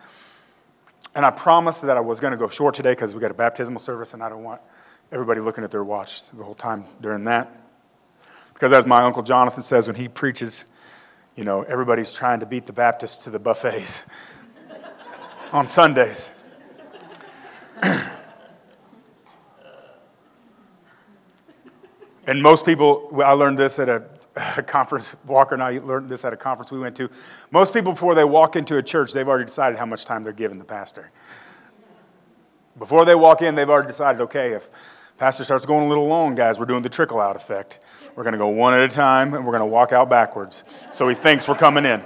And 1.16 1.26
I 1.26 1.32
promised 1.32 1.82
that 1.84 1.98
I 1.98 2.02
was 2.02 2.20
going 2.20 2.32
to 2.32 2.38
go 2.38 2.50
short 2.50 2.76
today 2.76 2.92
because 2.92 3.16
we 3.16 3.22
got 3.22 3.32
a 3.32 3.36
baptismal 3.36 3.80
service, 3.80 4.14
and 4.14 4.24
I 4.24 4.30
don't 4.30 4.44
want 4.44 4.62
everybody 5.12 5.42
looking 5.42 5.64
at 5.64 5.72
their 5.72 5.84
watch 5.84 6.30
the 6.30 6.44
whole 6.44 6.54
time 6.54 6.86
during 7.02 7.24
that. 7.26 7.56
Because 8.54 8.72
as 8.72 8.86
my 8.86 9.02
uncle 9.02 9.24
Jonathan 9.24 9.64
says 9.64 9.88
when 9.88 9.96
he 9.96 10.08
preaches, 10.08 10.66
you 11.36 11.44
know, 11.44 11.64
everybody's 11.64 12.14
trying 12.14 12.40
to 12.42 12.46
beat 12.46 12.66
the 12.66 12.74
Baptists 12.74 13.24
to 13.24 13.30
the 13.30 13.40
buffets 13.40 14.04
on 15.52 15.68
Sundays. 15.68 16.32
And 22.30 22.44
most 22.44 22.64
people, 22.64 23.10
I 23.26 23.32
learned 23.32 23.58
this 23.58 23.80
at 23.80 23.90
a, 23.90 24.04
a, 24.58 24.64
conference, 24.68 25.16
Walker 25.26 25.56
and 25.56 25.64
I 25.64 25.78
learned 25.80 26.10
this 26.10 26.24
at 26.26 26.34
a 26.34 26.38
conference 26.38 26.72
we 26.72 26.80
went 26.80 26.96
to. 26.98 27.10
Most 27.52 27.74
people, 27.74 27.94
before 27.94 28.16
they 28.16 28.24
walk 28.24 28.56
into 28.56 28.78
a 28.78 28.84
church, 28.84 29.14
they've 29.14 29.28
already 29.28 29.46
decided 29.46 29.78
how 29.78 29.86
much 29.86 30.06
time 30.06 30.24
they're 30.24 30.34
giving 30.34 30.60
the 30.60 30.66
pastor. 30.66 31.12
Before 32.78 33.06
they 33.06 33.16
walk 33.16 33.42
in, 33.42 33.56
they've 33.56 33.70
already 33.70 33.88
decided, 33.88 34.22
okay, 34.22 34.54
if 34.54 34.70
pastor 35.18 35.44
starts 35.44 35.66
going 35.66 35.86
a 35.86 35.90
little 35.90 36.08
long, 36.08 36.36
guys, 36.36 36.58
we're 36.58 36.66
doing 36.66 36.82
the 36.82 36.90
trickle 36.90 37.20
out 37.20 37.36
effect. 37.36 37.80
We're 38.16 38.24
going 38.24 38.34
to 38.34 38.40
go 38.40 38.48
one 38.48 38.74
at 38.74 38.82
a 38.82 38.88
time 38.88 39.34
and 39.34 39.46
we're 39.46 39.52
going 39.52 39.62
to 39.62 39.74
walk 39.74 39.92
out 39.92 40.10
backwards. 40.10 40.64
So 40.92 41.08
he 41.08 41.16
thinks 41.16 41.48
we're 41.48 41.56
coming 41.56 41.86
in. 41.86 42.02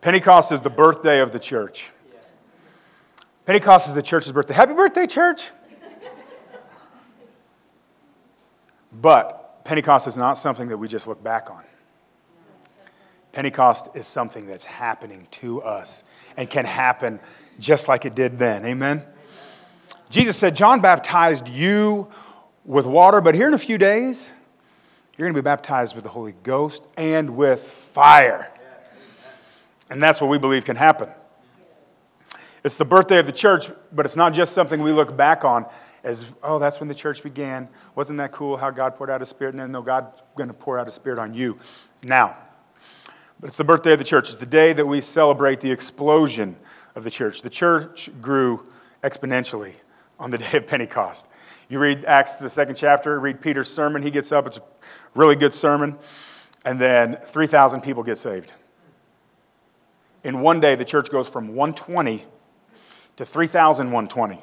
Pentecost 0.00 0.52
is 0.52 0.60
the 0.60 0.70
birthday 0.70 1.20
of 1.20 1.32
the 1.32 1.38
church. 1.38 1.90
Pentecost 3.46 3.88
is 3.88 3.94
the 3.94 4.02
church's 4.02 4.32
birthday. 4.32 4.52
Happy 4.52 4.74
birthday, 4.74 5.06
church! 5.06 5.50
But 9.00 9.64
Pentecost 9.64 10.06
is 10.06 10.16
not 10.16 10.38
something 10.38 10.68
that 10.68 10.78
we 10.78 10.88
just 10.88 11.06
look 11.06 11.22
back 11.22 11.50
on. 11.50 11.62
Pentecost 13.32 13.88
is 13.94 14.06
something 14.06 14.46
that's 14.46 14.64
happening 14.64 15.26
to 15.32 15.60
us 15.62 16.04
and 16.36 16.48
can 16.48 16.64
happen 16.64 17.18
just 17.58 17.88
like 17.88 18.04
it 18.04 18.14
did 18.14 18.38
then. 18.38 18.64
Amen? 18.64 19.02
Jesus 20.08 20.36
said, 20.36 20.54
John 20.54 20.80
baptized 20.80 21.48
you 21.48 22.08
with 22.64 22.86
water, 22.86 23.20
but 23.20 23.34
here 23.34 23.48
in 23.48 23.54
a 23.54 23.58
few 23.58 23.78
days, 23.78 24.32
you're 25.16 25.26
going 25.26 25.34
to 25.34 25.42
be 25.42 25.44
baptized 25.44 25.94
with 25.94 26.04
the 26.04 26.10
Holy 26.10 26.34
Ghost 26.44 26.84
and 26.96 27.36
with 27.36 27.62
fire. 27.62 28.52
And 29.90 30.02
that's 30.02 30.20
what 30.20 30.30
we 30.30 30.38
believe 30.38 30.64
can 30.64 30.76
happen. 30.76 31.08
It's 32.64 32.76
the 32.76 32.84
birthday 32.84 33.18
of 33.18 33.26
the 33.26 33.32
church, 33.32 33.70
but 33.92 34.06
it's 34.06 34.16
not 34.16 34.32
just 34.32 34.52
something 34.52 34.80
we 34.80 34.92
look 34.92 35.16
back 35.16 35.44
on 35.44 35.66
as, 36.04 36.26
oh, 36.42 36.58
that's 36.58 36.78
when 36.78 36.88
the 36.88 36.94
church 36.94 37.22
began. 37.22 37.68
Wasn't 37.94 38.18
that 38.18 38.30
cool 38.30 38.56
how 38.58 38.70
God 38.70 38.94
poured 38.94 39.10
out 39.10 39.20
His 39.20 39.30
Spirit? 39.30 39.54
And 39.54 39.60
then, 39.60 39.72
no, 39.72 39.82
God's 39.82 40.22
going 40.36 40.48
to 40.48 40.54
pour 40.54 40.78
out 40.78 40.86
His 40.86 40.94
Spirit 40.94 41.18
on 41.18 41.34
you 41.34 41.58
now. 42.02 42.36
But 43.40 43.48
it's 43.48 43.56
the 43.56 43.64
birthday 43.64 43.92
of 43.92 43.98
the 43.98 44.04
church. 44.04 44.28
It's 44.28 44.38
the 44.38 44.46
day 44.46 44.74
that 44.74 44.86
we 44.86 45.00
celebrate 45.00 45.60
the 45.60 45.72
explosion 45.72 46.56
of 46.94 47.04
the 47.04 47.10
church. 47.10 47.42
The 47.42 47.50
church 47.50 48.10
grew 48.20 48.68
exponentially 49.02 49.74
on 50.18 50.30
the 50.30 50.38
day 50.38 50.58
of 50.58 50.66
Pentecost. 50.66 51.26
You 51.68 51.78
read 51.78 52.04
Acts, 52.04 52.36
the 52.36 52.50
second 52.50 52.76
chapter, 52.76 53.18
read 53.18 53.40
Peter's 53.40 53.70
sermon. 53.70 54.02
He 54.02 54.10
gets 54.10 54.30
up, 54.30 54.46
it's 54.46 54.58
a 54.58 54.62
really 55.14 55.36
good 55.36 55.54
sermon. 55.54 55.98
And 56.66 56.78
then 56.78 57.16
3,000 57.24 57.80
people 57.80 58.02
get 58.02 58.18
saved. 58.18 58.52
In 60.22 60.40
one 60.40 60.60
day, 60.60 60.74
the 60.74 60.84
church 60.84 61.10
goes 61.10 61.28
from 61.28 61.48
120 61.48 62.24
to 63.16 63.26
3,120. 63.26 64.40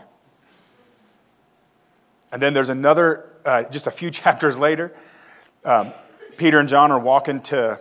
And 2.31 2.41
then 2.41 2.53
there's 2.53 2.69
another, 2.69 3.29
uh, 3.45 3.63
just 3.63 3.87
a 3.87 3.91
few 3.91 4.11
chapters 4.11 4.57
later, 4.57 4.93
um, 5.65 5.93
Peter 6.37 6.59
and 6.59 6.67
John 6.67 6.91
are 6.91 6.99
walking 6.99 7.41
to, 7.41 7.79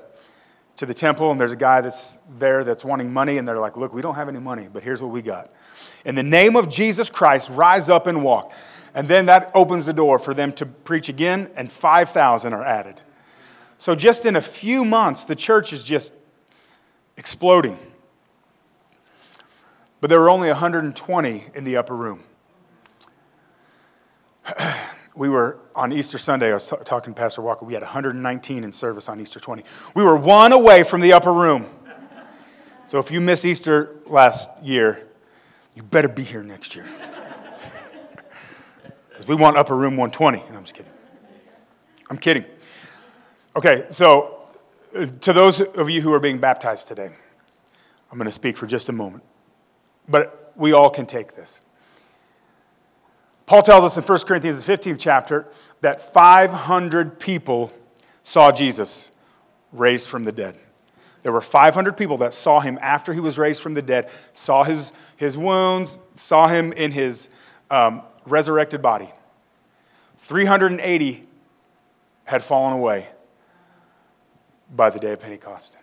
to 0.77 0.87
the 0.87 0.95
temple, 0.95 1.31
and 1.31 1.41
there's 1.41 1.53
a 1.53 1.57
guy 1.57 1.81
that's 1.81 2.19
there 2.39 2.65
that's 2.65 2.85
wanting 2.85 3.13
money, 3.13 3.39
and 3.39 3.47
they're 3.47 3.59
like, 3.59 3.77
Look, 3.77 3.93
we 3.93 4.03
don't 4.03 4.17
have 4.17 4.29
any 4.29 4.41
money, 4.41 4.69
but 4.73 4.83
here's 4.83 5.01
what 5.01 5.13
we 5.13 5.23
got. 5.23 5.51
In 6.05 6.15
the 6.15 6.23
name 6.23 6.57
of 6.57 6.69
Jesus 6.69 7.11
Christ, 7.11 7.51
rise 7.51 7.89
up 7.89 8.07
and 8.07 8.23
walk. 8.23 8.53
And 8.95 9.07
then 9.07 9.27
that 9.27 9.51
opens 9.55 9.87
the 9.87 9.93
door 9.93 10.19
for 10.19 10.35
them 10.35 10.53
to 10.55 10.67
preach 10.67 11.09
again, 11.09 11.51
and 11.55 11.71
5,000 11.71 12.53
are 12.53 12.65
added. 12.65 13.01
So, 13.79 13.95
just 13.95 14.27
in 14.27 14.37
a 14.37 14.43
few 14.43 14.85
months, 14.85 15.25
the 15.25 15.37
church 15.37 15.73
is 15.73 15.83
just 15.83 16.13
exploding. 17.17 17.79
But 20.01 20.11
there 20.11 20.21
were 20.21 20.31
only 20.31 20.49
120 20.49 21.45
in 21.55 21.65
the 21.65 21.77
upper 21.77 21.95
room. 21.95 22.25
we 25.15 25.29
were 25.29 25.59
on 25.75 25.93
Easter 25.93 26.19
Sunday, 26.19 26.51
I 26.51 26.55
was 26.55 26.69
t- 26.69 26.77
talking 26.85 27.15
to 27.15 27.21
Pastor 27.21 27.43
Walker, 27.43 27.65
we 27.65 27.75
had 27.75 27.83
119 27.83 28.65
in 28.65 28.73
service 28.73 29.09
on 29.09 29.21
Easter 29.21 29.41
20. 29.41 29.65
We 29.95 30.05
were 30.05 30.17
one 30.17 30.53
away 30.53 30.83
from 30.83 31.01
the 31.01 31.13
upper 31.13 31.33
room. 31.33 31.67
So 32.87 32.99
if 32.99 33.11
you 33.11 33.21
missed 33.21 33.45
Easter 33.45 33.97
last 34.07 34.51
year, 34.63 35.07
you 35.75 35.83
better 35.83 36.09
be 36.09 36.25
here 36.25 36.43
next 36.43 36.75
year. 36.75 36.87
Because 39.09 39.29
we 39.29 39.35
want 39.35 39.59
upper 39.59 39.77
room 39.77 39.99
120. 39.99 40.43
And 40.49 40.57
I'm 40.57 40.63
just 40.63 40.75
kidding. 40.75 40.91
I'm 42.09 42.17
kidding. 42.17 42.47
Okay, 43.55 43.85
so 43.91 44.49
uh, 44.97 45.05
to 45.05 45.35
those 45.35 45.61
of 45.61 45.91
you 45.91 46.01
who 46.01 46.11
are 46.15 46.21
being 46.21 46.39
baptized 46.39 46.89
today, 46.89 47.11
I'm 48.11 48.17
going 48.17 48.25
to 48.25 48.33
speak 48.33 48.57
for 48.57 48.67
just 48.67 48.89
a 48.89 48.93
moment 48.93 49.23
but 50.11 50.53
we 50.57 50.73
all 50.73 50.91
can 50.91 51.07
take 51.07 51.37
this. 51.37 51.61
Paul 53.51 53.63
tells 53.63 53.83
us 53.83 53.97
in 53.97 54.05
1 54.05 54.19
Corinthians, 54.29 54.65
the 54.65 54.73
15th 54.73 55.01
chapter, 55.01 55.45
that 55.81 56.01
500 56.01 57.19
people 57.19 57.73
saw 58.23 58.53
Jesus 58.53 59.11
raised 59.73 60.09
from 60.09 60.23
the 60.23 60.31
dead. 60.31 60.57
There 61.25 61.33
were 61.33 61.41
500 61.41 61.97
people 61.97 62.19
that 62.19 62.33
saw 62.33 62.61
him 62.61 62.79
after 62.81 63.13
he 63.13 63.19
was 63.19 63.39
raised 63.39 63.61
from 63.61 63.75
the 63.75 63.83
dead, 63.83 64.09
saw 64.35 64.63
his, 64.63 64.93
his 65.17 65.37
wounds, 65.37 65.99
saw 66.15 66.47
him 66.47 66.73
in 66.75 66.93
his 66.93 67.29
um, 67.73 68.03
resurrected 68.25 68.83
body. 68.83 69.11
380 70.19 71.27
had 72.27 72.45
fallen 72.45 72.75
away 72.75 73.09
by 74.77 74.91
the 74.91 75.01
day 75.01 75.11
of 75.11 75.19
Pentecost. 75.19 75.77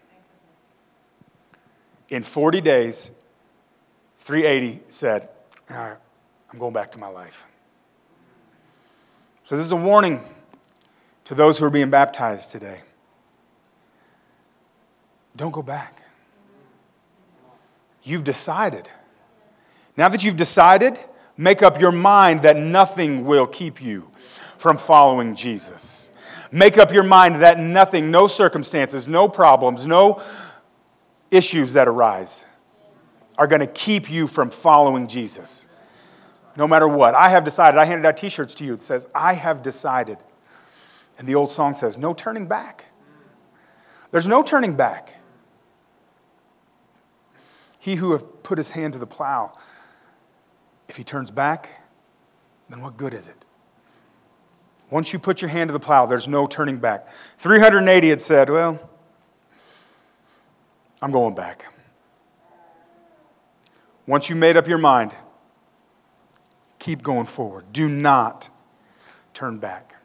In 2.08 2.24
40 2.24 2.62
days, 2.62 3.12
380 4.20 4.84
said, 4.88 5.28
I'm 5.70 6.60
going 6.60 6.72
back 6.72 6.94
to 6.94 6.98
my 6.98 7.10
life. 7.10 7.46
So, 9.48 9.56
this 9.56 9.66
is 9.66 9.72
a 9.72 9.78
warning 9.78 10.24
to 11.24 11.34
those 11.34 11.58
who 11.58 11.64
are 11.64 11.70
being 11.70 11.90
baptized 11.90 12.52
today. 12.52 12.82
Don't 15.38 15.52
go 15.52 15.62
back. 15.62 16.02
You've 18.04 18.26
decided. 18.26 18.90
Now 19.96 20.10
that 20.10 20.24
you've 20.24 20.36
decided, 20.36 21.00
Make 21.38 21.62
up 21.62 21.80
your 21.80 21.92
mind 21.92 22.42
that 22.42 22.58
nothing 22.58 23.26
will 23.26 23.46
keep 23.46 23.82
you 23.82 24.10
from 24.58 24.78
following 24.78 25.36
Jesus. 25.36 26.10
Make 26.52 26.80
up 26.80 26.92
your 26.92 27.04
mind 27.04 27.42
that 27.42 27.60
nothing, 27.60 28.10
no 28.10 28.28
circumstances, 28.28 29.08
no 29.08 29.30
problems, 29.30 29.86
no 29.86 30.22
issues 31.30 31.74
that 31.74 31.88
arise 31.88 32.46
are 33.38 33.46
going 33.46 33.60
to 33.60 33.68
keep 33.68 34.10
you 34.10 34.26
from 34.26 34.50
following 34.50 35.08
Jesus. 35.08 35.67
No 36.58 36.68
matter 36.68 36.88
what. 36.88 37.14
I 37.14 37.30
have 37.30 37.44
decided. 37.44 37.78
I 37.78 37.86
handed 37.86 38.06
out 38.06 38.18
t 38.18 38.30
shirts 38.30 38.56
to 38.56 38.66
you. 38.66 38.74
It 38.74 38.84
says, 38.84 39.08
I 39.14 39.34
have 39.34 39.62
decided. 39.62 40.18
And 41.18 41.28
the 41.28 41.36
old 41.36 41.52
song 41.52 41.76
says, 41.76 41.98
No 41.98 42.14
turning 42.14 42.48
back. 42.48 42.86
There's 44.12 44.28
no 44.28 44.42
turning 44.42 44.76
back. 44.76 45.14
He 47.80 47.96
who 47.96 48.12
have 48.12 48.44
put 48.44 48.58
his 48.58 48.72
hand 48.72 48.94
to 48.94 49.00
the 49.00 49.08
plow, 49.08 49.58
if 50.90 50.98
he 50.98 51.04
turns 51.04 51.32
back, 51.32 51.82
then 52.70 52.82
what 52.82 52.98
good 52.98 53.14
is 53.14 53.30
it? 53.30 53.46
Once 54.90 55.14
you 55.14 55.20
put 55.20 55.42
your 55.42 55.50
hand 55.50 55.68
to 55.68 55.74
the 55.74 55.80
plow, 55.80 56.06
there's 56.06 56.28
no 56.28 56.48
turning 56.48 56.78
back. 56.78 57.10
380 57.38 58.10
had 58.10 58.22
said, 58.22 58.50
Well, 58.50 58.90
I'm 61.02 61.12
going 61.12 61.36
back. 61.36 61.72
Once 64.08 64.30
you 64.30 64.36
made 64.36 64.58
up 64.58 64.68
your 64.68 64.78
mind, 64.78 65.14
keep 66.88 67.04
going 67.04 67.26
forward. 67.26 67.66
Do 67.74 67.90
not 67.90 68.48
turn 69.34 69.58
back. 69.58 69.96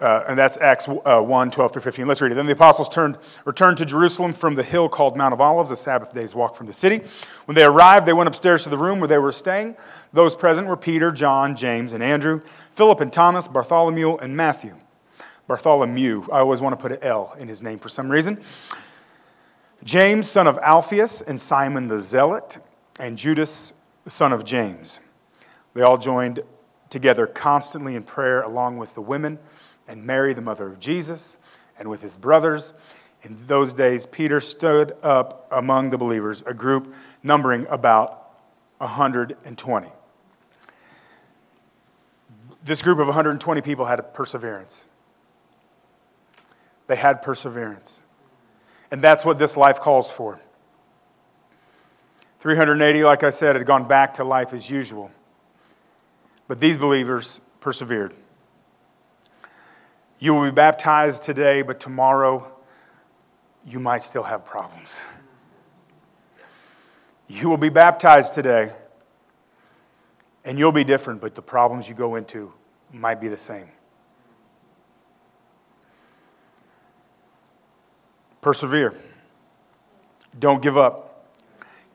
Uh, 0.00 0.24
and 0.28 0.38
that's 0.38 0.56
Acts 0.56 0.88
uh, 0.88 1.22
1 1.22 1.50
12 1.50 1.72
through 1.74 1.82
15. 1.82 2.06
Let's 2.08 2.22
read 2.22 2.32
it. 2.32 2.36
Then 2.36 2.46
the 2.46 2.54
apostles 2.54 2.88
turned, 2.88 3.18
returned 3.44 3.76
to 3.76 3.84
Jerusalem 3.84 4.32
from 4.32 4.54
the 4.54 4.62
hill 4.62 4.88
called 4.88 5.14
Mount 5.14 5.34
of 5.34 5.42
Olives, 5.42 5.70
a 5.70 5.76
Sabbath 5.76 6.14
day's 6.14 6.34
walk 6.34 6.56
from 6.56 6.66
the 6.66 6.72
city. 6.72 7.02
When 7.44 7.54
they 7.54 7.64
arrived, 7.64 8.06
they 8.06 8.14
went 8.14 8.28
upstairs 8.28 8.62
to 8.62 8.70
the 8.70 8.78
room 8.78 8.98
where 8.98 9.08
they 9.08 9.18
were 9.18 9.30
staying. 9.30 9.76
Those 10.14 10.34
present 10.34 10.66
were 10.66 10.76
Peter, 10.78 11.12
John, 11.12 11.54
James, 11.54 11.92
and 11.92 12.02
Andrew, 12.02 12.40
Philip 12.70 13.00
and 13.00 13.12
Thomas, 13.12 13.46
Bartholomew, 13.46 14.16
and 14.16 14.34
Matthew. 14.34 14.74
Bartholomew, 15.46 16.24
I 16.32 16.38
always 16.38 16.62
want 16.62 16.72
to 16.72 16.82
put 16.82 16.92
an 16.92 16.98
L 17.02 17.36
in 17.38 17.46
his 17.46 17.62
name 17.62 17.78
for 17.78 17.90
some 17.90 18.08
reason. 18.08 18.42
James, 19.84 20.30
son 20.30 20.46
of 20.46 20.58
Alphaeus, 20.62 21.20
and 21.20 21.38
Simon 21.38 21.88
the 21.88 22.00
Zealot, 22.00 22.58
and 22.98 23.18
Judas, 23.18 23.74
son 24.10 24.32
of 24.32 24.44
James. 24.44 25.00
They 25.74 25.82
all 25.82 25.98
joined 25.98 26.40
together 26.90 27.26
constantly 27.26 27.94
in 27.94 28.02
prayer 28.02 28.42
along 28.42 28.78
with 28.78 28.94
the 28.94 29.00
women 29.00 29.38
and 29.88 30.04
Mary, 30.04 30.34
the 30.34 30.42
mother 30.42 30.66
of 30.66 30.78
Jesus, 30.78 31.38
and 31.78 31.88
with 31.88 32.02
his 32.02 32.16
brothers. 32.16 32.74
In 33.22 33.36
those 33.46 33.72
days, 33.72 34.06
Peter 34.06 34.40
stood 34.40 34.92
up 35.02 35.46
among 35.50 35.90
the 35.90 35.98
believers, 35.98 36.42
a 36.46 36.54
group 36.54 36.94
numbering 37.22 37.66
about 37.70 38.32
120. 38.78 39.88
This 42.64 42.82
group 42.82 42.98
of 42.98 43.06
120 43.06 43.60
people 43.60 43.84
had 43.86 44.12
perseverance. 44.14 44.86
They 46.86 46.96
had 46.96 47.22
perseverance. 47.22 48.02
And 48.90 49.00
that's 49.00 49.24
what 49.24 49.38
this 49.38 49.56
life 49.56 49.80
calls 49.80 50.10
for. 50.10 50.38
380, 52.42 53.04
like 53.04 53.22
I 53.22 53.30
said, 53.30 53.54
had 53.54 53.64
gone 53.66 53.86
back 53.86 54.14
to 54.14 54.24
life 54.24 54.52
as 54.52 54.68
usual. 54.68 55.12
But 56.48 56.58
these 56.58 56.76
believers 56.76 57.40
persevered. 57.60 58.14
You 60.18 60.34
will 60.34 60.46
be 60.46 60.50
baptized 60.50 61.22
today, 61.22 61.62
but 61.62 61.78
tomorrow 61.78 62.52
you 63.64 63.78
might 63.78 64.02
still 64.02 64.24
have 64.24 64.44
problems. 64.44 65.04
You 67.28 67.48
will 67.48 67.58
be 67.58 67.68
baptized 67.68 68.34
today, 68.34 68.72
and 70.44 70.58
you'll 70.58 70.72
be 70.72 70.82
different, 70.82 71.20
but 71.20 71.36
the 71.36 71.42
problems 71.42 71.88
you 71.88 71.94
go 71.94 72.16
into 72.16 72.52
might 72.92 73.20
be 73.20 73.28
the 73.28 73.38
same. 73.38 73.68
Persevere. 78.40 78.94
Don't 80.40 80.60
give 80.60 80.76
up. 80.76 81.11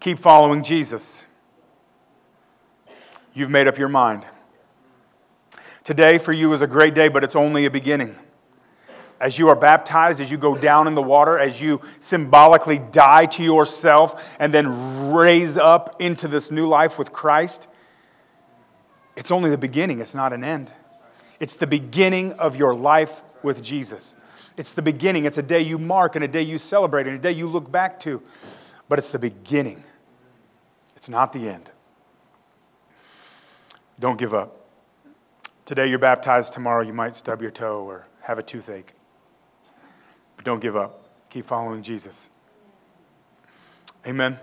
Keep 0.08 0.20
following 0.20 0.64
Jesus. 0.64 1.26
You've 3.34 3.50
made 3.50 3.68
up 3.68 3.78
your 3.78 3.90
mind. 3.90 4.26
Today 5.84 6.18
for 6.18 6.32
you 6.32 6.54
is 6.54 6.62
a 6.62 6.66
great 6.66 6.94
day, 6.94 7.10
but 7.10 7.26
it's 7.26 7.36
only 7.36 7.66
a 7.66 7.70
beginning. 7.70 8.16
As 9.20 9.38
you 9.38 9.50
are 9.50 9.56
baptized, 9.58 10.22
as 10.22 10.32
you 10.32 10.38
go 10.38 10.56
down 10.56 10.88
in 10.88 10.96
the 10.96 11.02
water, 11.02 11.38
as 11.38 11.62
you 11.62 11.82
symbolically 12.00 12.80
die 12.80 13.26
to 13.26 13.44
yourself 13.44 14.34
and 14.40 14.54
then 14.54 15.12
raise 15.12 15.58
up 15.58 16.02
into 16.02 16.30
this 16.30 16.52
new 16.52 16.68
life 16.68 16.98
with 16.98 17.12
Christ, 17.12 17.68
it's 19.18 19.30
only 19.30 19.50
the 19.50 19.58
beginning, 19.58 20.00
it's 20.00 20.16
not 20.16 20.32
an 20.32 20.42
end. 20.42 20.72
It's 21.42 21.56
the 21.56 21.68
beginning 21.68 22.32
of 22.32 22.56
your 22.56 22.74
life 22.74 23.22
with 23.44 23.62
Jesus. 23.62 24.16
It's 24.56 24.72
the 24.72 24.82
beginning. 24.82 25.26
It's 25.26 25.38
a 25.38 25.44
day 25.44 25.60
you 25.60 25.78
mark 25.78 26.16
and 26.16 26.24
a 26.24 26.30
day 26.30 26.44
you 26.44 26.58
celebrate 26.58 27.08
and 27.08 27.18
a 27.18 27.20
day 27.20 27.34
you 27.34 27.50
look 27.50 27.70
back 27.70 28.00
to. 28.00 28.24
But 28.88 29.00
it's 29.00 29.10
the 29.10 29.20
beginning, 29.20 29.84
it's 30.98 31.08
not 31.08 31.32
the 31.32 31.48
end. 31.48 31.70
Don't 34.00 34.18
give 34.18 34.34
up. 34.34 34.66
Today 35.64 35.86
you're 35.86 36.00
baptized, 36.00 36.54
tomorrow 36.54 36.82
you 36.82 36.92
might 36.92 37.16
stub 37.16 37.40
your 37.40 37.52
toe 37.52 37.84
or 37.84 38.08
have 38.24 38.40
a 38.40 38.44
toothache. 38.44 38.94
But 40.36 40.44
don't 40.44 40.60
give 40.60 40.76
up. 40.76 41.08
Keep 41.30 41.46
following 41.46 41.84
Jesus. 41.84 42.32
Amen. 44.08 44.40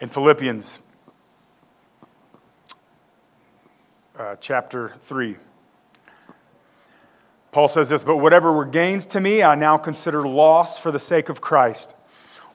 In 0.00 0.08
Philippians 0.08 0.78
uh, 4.16 4.36
chapter 4.36 4.94
3, 5.00 5.36
Paul 7.50 7.66
says 7.66 7.88
this 7.88 8.04
But 8.04 8.18
whatever 8.18 8.52
were 8.52 8.66
gains 8.66 9.04
to 9.06 9.20
me, 9.20 9.42
I 9.42 9.56
now 9.56 9.78
consider 9.78 10.22
loss 10.22 10.78
for 10.78 10.92
the 10.92 11.00
sake 11.00 11.28
of 11.28 11.40
Christ. 11.40 11.95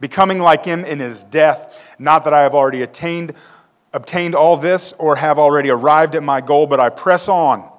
becoming 0.00 0.38
like 0.38 0.64
him 0.64 0.84
in 0.84 0.98
his 1.00 1.24
death, 1.24 1.94
not 1.98 2.24
that 2.24 2.34
I 2.34 2.42
have 2.42 2.54
already 2.54 2.82
attained 2.82 3.34
obtained 3.94 4.34
all 4.34 4.56
this 4.56 4.92
or 4.94 5.16
have 5.16 5.38
already 5.38 5.70
arrived 5.70 6.16
at 6.16 6.22
my 6.22 6.40
goal, 6.40 6.66
but 6.66 6.80
I 6.80 6.90
press 6.90 7.28
on 7.28 7.70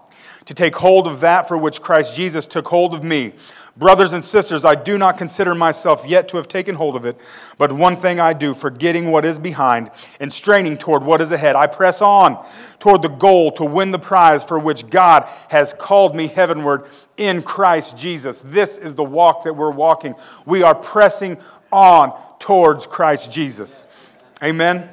to 0.45 0.53
take 0.53 0.75
hold 0.75 1.07
of 1.07 1.19
that 1.19 1.47
for 1.47 1.57
which 1.57 1.81
Christ 1.81 2.15
Jesus 2.15 2.47
took 2.47 2.67
hold 2.67 2.93
of 2.93 3.03
me. 3.03 3.33
Brothers 3.77 4.13
and 4.13 4.23
sisters, 4.23 4.63
I 4.63 4.75
do 4.75 4.97
not 4.97 5.17
consider 5.17 5.53
myself 5.53 6.05
yet 6.07 6.29
to 6.29 6.37
have 6.37 6.47
taken 6.47 6.75
hold 6.75 6.95
of 6.95 7.05
it, 7.05 7.19
but 7.57 7.73
one 7.73 7.97
thing 7.97 8.21
I 8.21 8.31
do, 8.31 8.53
forgetting 8.53 9.11
what 9.11 9.25
is 9.25 9.37
behind 9.37 9.91
and 10.21 10.31
straining 10.31 10.77
toward 10.77 11.03
what 11.03 11.19
is 11.19 11.33
ahead, 11.33 11.57
I 11.57 11.67
press 11.67 12.01
on 12.01 12.41
toward 12.79 13.01
the 13.01 13.09
goal 13.09 13.51
to 13.53 13.65
win 13.65 13.91
the 13.91 13.99
prize 13.99 14.45
for 14.45 14.57
which 14.57 14.89
God 14.89 15.27
has 15.49 15.73
called 15.73 16.15
me 16.15 16.27
heavenward 16.27 16.85
in 17.17 17.41
Christ 17.41 17.97
Jesus. 17.97 18.39
This 18.39 18.77
is 18.77 18.95
the 18.95 19.03
walk 19.03 19.43
that 19.43 19.53
we're 19.53 19.71
walking. 19.71 20.15
We 20.45 20.63
are 20.63 20.75
pressing 20.75 21.37
on 21.69 22.17
towards 22.39 22.87
Christ 22.87 23.29
Jesus. 23.29 23.83
Amen. 24.41 24.89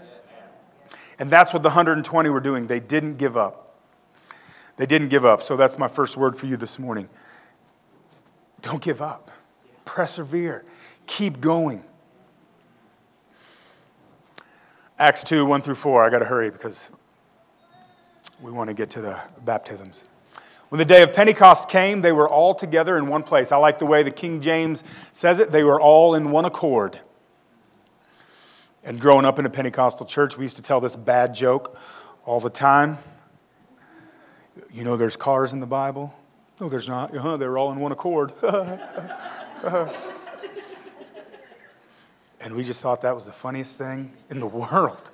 And 1.20 1.30
that's 1.30 1.52
what 1.52 1.62
the 1.62 1.68
120 1.68 2.30
were 2.30 2.40
doing. 2.40 2.66
They 2.66 2.80
didn't 2.80 3.16
give 3.16 3.36
up. 3.36 3.76
They 4.76 4.86
didn't 4.86 5.08
give 5.08 5.24
up. 5.24 5.40
So 5.40 5.56
that's 5.56 5.78
my 5.78 5.86
first 5.86 6.16
word 6.16 6.36
for 6.36 6.46
you 6.46 6.56
this 6.56 6.80
morning. 6.80 7.08
Don't 8.62 8.82
give 8.82 9.02
up. 9.02 9.30
Persevere. 9.84 10.64
Keep 11.06 11.40
going. 11.40 11.84
Acts 14.98 15.24
2, 15.24 15.44
1 15.44 15.62
through 15.62 15.74
4. 15.74 16.04
I 16.04 16.10
got 16.10 16.20
to 16.20 16.24
hurry 16.24 16.50
because 16.50 16.92
we 18.40 18.52
want 18.52 18.68
to 18.68 18.74
get 18.74 18.90
to 18.90 19.00
the 19.00 19.20
baptisms. 19.44 20.06
When 20.68 20.78
the 20.78 20.84
day 20.84 21.02
of 21.02 21.12
Pentecost 21.12 21.68
came, 21.68 22.00
they 22.00 22.12
were 22.12 22.28
all 22.28 22.54
together 22.54 22.96
in 22.96 23.08
one 23.08 23.24
place. 23.24 23.52
I 23.52 23.56
like 23.56 23.78
the 23.78 23.84
way 23.84 24.02
the 24.02 24.10
King 24.10 24.40
James 24.40 24.84
says 25.12 25.38
it. 25.38 25.52
They 25.52 25.64
were 25.64 25.80
all 25.80 26.14
in 26.14 26.30
one 26.30 26.44
accord. 26.44 26.98
And 28.84 29.00
growing 29.00 29.24
up 29.24 29.38
in 29.38 29.44
a 29.44 29.50
Pentecostal 29.50 30.06
church, 30.06 30.38
we 30.38 30.44
used 30.44 30.56
to 30.56 30.62
tell 30.62 30.80
this 30.80 30.96
bad 30.96 31.34
joke 31.34 31.78
all 32.24 32.40
the 32.40 32.50
time. 32.50 32.98
You 34.72 34.84
know, 34.84 34.96
there's 34.96 35.16
cars 35.16 35.52
in 35.52 35.60
the 35.60 35.66
Bible. 35.66 36.14
No, 36.60 36.68
there's 36.68 36.88
not. 36.88 37.16
Uh-huh, 37.16 37.36
they're 37.36 37.58
all 37.58 37.72
in 37.72 37.80
one 37.80 37.92
accord. 37.92 38.32
and 42.40 42.54
we 42.54 42.62
just 42.64 42.82
thought 42.82 43.02
that 43.02 43.14
was 43.14 43.26
the 43.26 43.32
funniest 43.32 43.78
thing 43.78 44.12
in 44.30 44.40
the 44.40 44.46
world. 44.46 45.10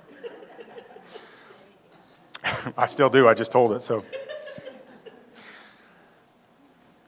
I 2.77 2.87
still 2.87 3.11
do. 3.11 3.29
I 3.29 3.35
just 3.35 3.53
told 3.53 3.73
it, 3.73 3.83
so. 3.83 4.05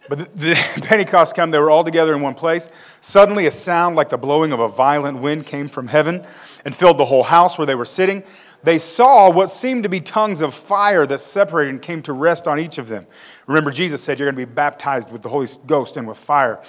But 0.09 0.19
the, 0.19 0.29
the 0.35 0.55
Pentecost 0.83 1.37
come, 1.37 1.53
they 1.53 1.59
were 1.59 1.71
all 1.71 1.85
together 1.85 2.15
in 2.15 2.21
one 2.21 2.35
place. 2.35 2.69
Suddenly, 3.01 3.47
a 3.47 3.51
sound 3.51 3.95
like 3.95 4.09
the 4.09 4.19
blowing 4.19 4.53
of 4.53 4.59
a 4.59 4.69
violent 4.69 5.19
wind 5.19 5.47
came 5.47 5.69
from 5.69 5.87
heaven 5.89 6.27
and 6.65 6.75
filled 6.75 6.99
the 6.99 7.05
whole 7.05 7.23
house 7.23 7.59
where 7.59 7.67
they 7.67 7.75
were 7.75 7.85
sitting. 7.85 8.23
They 8.63 8.79
saw 8.79 9.31
what 9.31 9.51
seemed 9.51 9.85
to 9.85 9.89
be 9.89 10.01
tongues 10.01 10.41
of 10.43 10.55
fire 10.55 11.07
that 11.07 11.19
separated 11.19 11.71
and 11.71 11.83
came 11.83 12.03
to 12.03 12.13
rest 12.13 12.47
on 12.47 12.61
each 12.61 12.79
of 12.79 12.89
them. 12.89 13.07
Remember, 13.47 13.71
Jesus 13.71 14.03
said, 14.03 14.19
You're 14.19 14.27
going 14.27 14.41
to 14.41 14.47
be 14.47 14.53
baptized 14.53 15.11
with 15.11 15.23
the 15.23 15.29
Holy 15.29 15.49
Ghost 15.67 15.97
and 15.97 16.07
with 16.07 16.19
fire. 16.19 16.63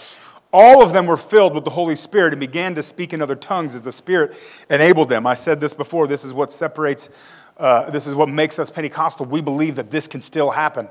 All 0.54 0.84
of 0.84 0.92
them 0.92 1.06
were 1.06 1.18
filled 1.18 1.56
with 1.56 1.64
the 1.64 1.70
Holy 1.70 1.96
Spirit 1.96 2.34
and 2.34 2.40
began 2.40 2.76
to 2.76 2.84
speak 2.84 3.14
in 3.14 3.22
other 3.22 3.36
tongues 3.36 3.74
as 3.74 3.84
the 3.84 3.92
Spirit 3.92 4.36
enabled 4.70 5.10
them. 5.10 5.26
I 5.26 5.34
said 5.34 5.62
this 5.62 5.74
before 5.74 6.08
this 6.08 6.26
is 6.26 6.34
what 6.34 6.52
separates, 6.52 7.10
uh, 7.58 7.90
this 7.90 8.06
is 8.06 8.16
what 8.16 8.28
makes 8.28 8.60
us 8.60 8.70
Pentecostal. 8.70 9.26
We 9.26 9.42
believe 9.42 9.76
that 9.78 9.92
this 9.92 10.08
can 10.08 10.20
still 10.20 10.52
happen. 10.52 10.90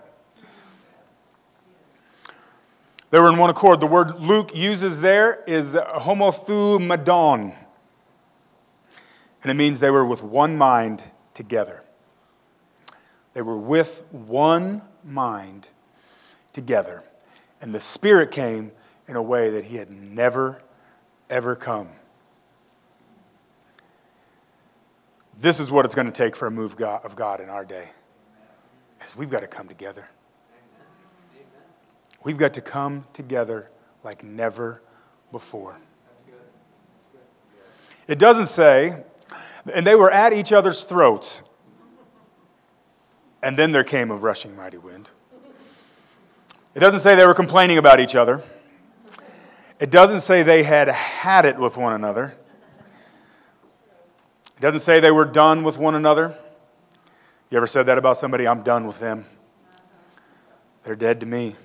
They 3.10 3.18
were 3.18 3.28
in 3.28 3.38
one 3.38 3.50
accord. 3.50 3.80
The 3.80 3.86
word 3.86 4.20
Luke 4.20 4.54
uses 4.54 5.00
there 5.00 5.42
is 5.46 5.74
homothumadon. 5.74 7.56
And 9.42 9.50
it 9.50 9.54
means 9.54 9.80
they 9.80 9.90
were 9.90 10.04
with 10.04 10.22
one 10.22 10.56
mind 10.56 11.02
together. 11.34 11.82
They 13.32 13.42
were 13.42 13.56
with 13.56 14.04
one 14.10 14.82
mind 15.04 15.68
together. 16.52 17.04
And 17.60 17.74
the 17.74 17.80
Spirit 17.80 18.30
came 18.30 18.72
in 19.08 19.16
a 19.16 19.22
way 19.22 19.50
that 19.50 19.64
he 19.64 19.76
had 19.76 19.90
never, 19.90 20.62
ever 21.28 21.56
come. 21.56 21.88
This 25.38 25.58
is 25.58 25.70
what 25.70 25.84
it's 25.84 25.94
going 25.94 26.06
to 26.06 26.12
take 26.12 26.36
for 26.36 26.46
a 26.46 26.50
move 26.50 26.80
of 26.80 27.16
God 27.16 27.40
in 27.40 27.48
our 27.48 27.64
day. 27.64 27.88
Is 29.04 29.16
we've 29.16 29.30
got 29.30 29.40
to 29.40 29.46
come 29.46 29.68
together. 29.68 30.06
We've 32.22 32.36
got 32.36 32.52
to 32.54 32.60
come 32.60 33.06
together 33.14 33.70
like 34.04 34.22
never 34.22 34.82
before. 35.32 35.78
It 38.06 38.18
doesn't 38.18 38.46
say, 38.46 39.04
and 39.72 39.86
they 39.86 39.94
were 39.94 40.10
at 40.10 40.32
each 40.32 40.52
other's 40.52 40.84
throats, 40.84 41.42
and 43.42 43.56
then 43.56 43.72
there 43.72 43.84
came 43.84 44.10
a 44.10 44.16
rushing 44.16 44.56
mighty 44.56 44.78
wind. 44.78 45.10
It 46.74 46.80
doesn't 46.80 47.00
say 47.00 47.16
they 47.16 47.26
were 47.26 47.34
complaining 47.34 47.78
about 47.78 48.00
each 48.00 48.14
other. 48.14 48.42
It 49.80 49.90
doesn't 49.90 50.20
say 50.20 50.42
they 50.42 50.62
had 50.62 50.88
had 50.88 51.46
it 51.46 51.56
with 51.56 51.76
one 51.76 51.92
another. 51.92 52.34
It 54.56 54.60
doesn't 54.60 54.80
say 54.80 55.00
they 55.00 55.10
were 55.10 55.24
done 55.24 55.64
with 55.64 55.78
one 55.78 55.94
another. 55.94 56.36
You 57.48 57.56
ever 57.56 57.66
said 57.66 57.86
that 57.86 57.98
about 57.98 58.16
somebody? 58.16 58.46
I'm 58.46 58.62
done 58.62 58.86
with 58.86 59.00
them. 59.00 59.24
They're 60.84 60.94
dead 60.94 61.20
to 61.20 61.26
me. 61.26 61.56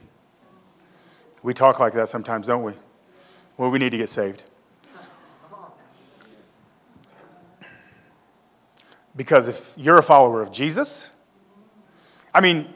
We 1.43 1.53
talk 1.53 1.79
like 1.79 1.93
that 1.93 2.10
sometimes, 2.10 2.47
don't 2.47 2.63
we? 2.63 2.73
Well, 3.58 3.69
we 3.69 3.79
need 3.79 3.91
to 3.91 3.97
get 3.97 4.10
saved. 4.10 4.43
Because 9.15 9.47
if 9.47 9.73
you're 9.78 9.97
a 9.97 10.04
follower 10.04 10.41
of 10.41 10.51
Jesus, 10.51 11.12
I 12.34 12.41
mean, 12.41 12.73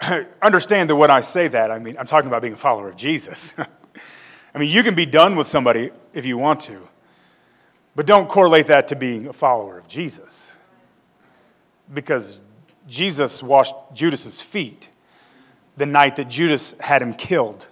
understand 0.42 0.90
that 0.90 0.96
when 0.96 1.10
I 1.10 1.20
say 1.22 1.48
that, 1.48 1.70
I 1.70 1.78
mean, 1.78 1.96
I'm 1.98 2.06
talking 2.06 2.28
about 2.28 2.42
being 2.42 2.54
a 2.54 2.58
follower 2.58 2.88
of 2.88 2.96
Jesus. 2.96 3.54
I 4.54 4.58
mean, 4.58 4.68
you 4.68 4.82
can 4.82 4.94
be 4.94 5.06
done 5.06 5.36
with 5.36 5.46
somebody 5.46 5.90
if 6.12 6.26
you 6.26 6.36
want 6.36 6.60
to, 6.62 6.88
but 7.94 8.06
don't 8.06 8.28
correlate 8.28 8.66
that 8.66 8.88
to 8.88 8.96
being 8.96 9.26
a 9.26 9.32
follower 9.32 9.78
of 9.78 9.86
Jesus. 9.86 10.56
Because 11.92 12.40
Jesus 12.86 13.42
washed 13.42 13.74
Judas's 13.94 14.40
feet 14.40 14.90
the 15.76 15.86
night 15.86 16.16
that 16.16 16.28
Judas 16.28 16.74
had 16.80 17.00
him 17.00 17.14
killed. 17.14 17.66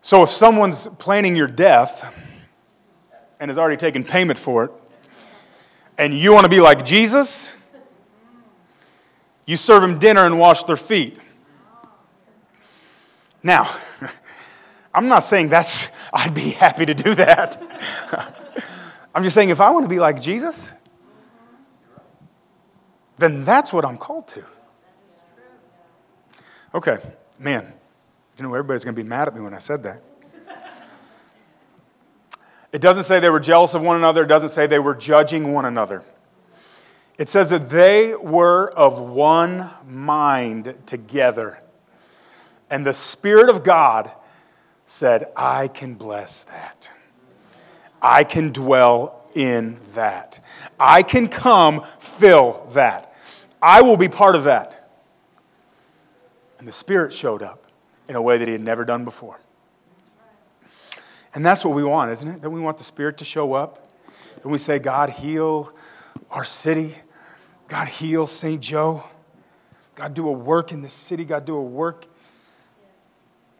So 0.00 0.22
if 0.22 0.30
someone's 0.30 0.86
planning 0.98 1.36
your 1.36 1.48
death 1.48 2.14
and 3.38 3.50
has 3.50 3.58
already 3.58 3.76
taken 3.76 4.04
payment 4.04 4.38
for 4.38 4.64
it, 4.64 4.70
and 5.98 6.16
you 6.16 6.32
want 6.32 6.44
to 6.44 6.50
be 6.50 6.60
like 6.60 6.84
Jesus, 6.84 7.56
you 9.46 9.56
serve 9.56 9.82
them 9.82 9.98
dinner 9.98 10.24
and 10.24 10.38
wash 10.38 10.64
their 10.64 10.76
feet. 10.76 11.18
Now, 13.42 13.70
I'm 14.94 15.08
not 15.08 15.20
saying 15.20 15.48
that's, 15.48 15.88
I'd 16.12 16.34
be 16.34 16.50
happy 16.50 16.86
to 16.86 16.94
do 16.94 17.14
that. 17.14 17.62
I'm 19.14 19.22
just 19.22 19.34
saying 19.34 19.50
if 19.50 19.60
I 19.60 19.70
want 19.70 19.84
to 19.84 19.88
be 19.88 19.98
like 19.98 20.20
Jesus, 20.20 20.74
then 23.18 23.44
that's 23.44 23.72
what 23.72 23.84
I'm 23.84 23.96
called 23.96 24.28
to. 24.28 24.44
Okay, 26.74 26.98
man, 27.38 27.72
you 28.36 28.42
know, 28.42 28.50
everybody's 28.50 28.84
going 28.84 28.94
to 28.94 29.02
be 29.02 29.08
mad 29.08 29.28
at 29.28 29.34
me 29.34 29.40
when 29.40 29.54
I 29.54 29.58
said 29.58 29.82
that. 29.84 30.02
It 32.72 32.80
doesn't 32.80 33.04
say 33.04 33.20
they 33.20 33.30
were 33.30 33.40
jealous 33.40 33.74
of 33.74 33.82
one 33.82 33.96
another, 33.96 34.22
it 34.24 34.28
doesn't 34.28 34.50
say 34.50 34.66
they 34.66 34.78
were 34.78 34.94
judging 34.94 35.52
one 35.52 35.64
another. 35.64 36.02
It 37.18 37.28
says 37.28 37.50
that 37.50 37.70
they 37.70 38.14
were 38.14 38.70
of 38.70 39.00
one 39.00 39.70
mind 39.86 40.74
together. 40.84 41.58
And 42.68 42.84
the 42.84 42.92
Spirit 42.92 43.48
of 43.48 43.64
God 43.64 44.10
said, 44.84 45.32
I 45.34 45.68
can 45.68 45.94
bless 45.94 46.42
that. 46.42 46.90
I 48.02 48.24
can 48.24 48.52
dwell 48.52 49.24
in 49.34 49.78
that. 49.94 50.44
I 50.78 51.02
can 51.02 51.28
come 51.28 51.84
fill 52.00 52.68
that. 52.72 53.14
I 53.62 53.82
will 53.82 53.96
be 53.96 54.08
part 54.08 54.36
of 54.36 54.44
that. 54.44 54.90
And 56.58 56.68
the 56.68 56.72
Spirit 56.72 57.12
showed 57.12 57.42
up 57.42 57.66
in 58.08 58.16
a 58.16 58.22
way 58.22 58.38
that 58.38 58.46
He 58.46 58.52
had 58.52 58.62
never 58.62 58.84
done 58.84 59.04
before. 59.04 59.40
And 61.36 61.44
that's 61.44 61.66
what 61.66 61.74
we 61.74 61.84
want, 61.84 62.10
isn't 62.12 62.26
it? 62.26 62.40
That 62.40 62.48
we 62.48 62.60
want 62.60 62.78
the 62.78 62.84
Spirit 62.84 63.18
to 63.18 63.24
show 63.26 63.52
up. 63.52 63.86
And 64.42 64.50
we 64.50 64.56
say, 64.56 64.78
God, 64.78 65.10
heal 65.10 65.70
our 66.30 66.46
city. 66.46 66.94
God, 67.68 67.88
heal 67.88 68.26
St. 68.26 68.58
Joe. 68.58 69.04
God, 69.96 70.14
do 70.14 70.26
a 70.28 70.32
work 70.32 70.72
in 70.72 70.80
this 70.80 70.94
city. 70.94 71.26
God, 71.26 71.44
do 71.44 71.54
a 71.54 71.62
work. 71.62 72.06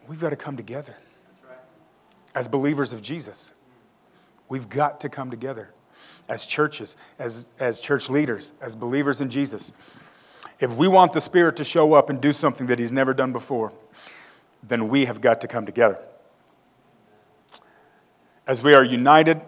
We've 0.07 0.19
got 0.19 0.31
to 0.31 0.35
come 0.35 0.57
together 0.57 0.97
as 2.33 2.47
believers 2.47 2.93
of 2.93 3.03
Jesus. 3.03 3.53
We've 4.49 4.67
got 4.67 4.99
to 5.01 5.09
come 5.09 5.29
together 5.29 5.69
as 6.27 6.47
churches, 6.47 6.97
as, 7.19 7.49
as 7.59 7.79
church 7.79 8.09
leaders, 8.09 8.53
as 8.59 8.75
believers 8.75 9.21
in 9.21 9.29
Jesus. 9.29 9.71
If 10.59 10.75
we 10.75 10.87
want 10.87 11.13
the 11.13 11.21
Spirit 11.21 11.55
to 11.57 11.63
show 11.63 11.93
up 11.93 12.09
and 12.09 12.19
do 12.19 12.31
something 12.31 12.65
that 12.67 12.79
He's 12.79 12.91
never 12.91 13.13
done 13.13 13.33
before, 13.33 13.71
then 14.63 14.87
we 14.87 15.05
have 15.05 15.21
got 15.21 15.41
to 15.41 15.47
come 15.47 15.67
together. 15.67 15.99
As 18.47 18.63
we 18.63 18.73
are 18.73 18.83
united, 18.83 19.41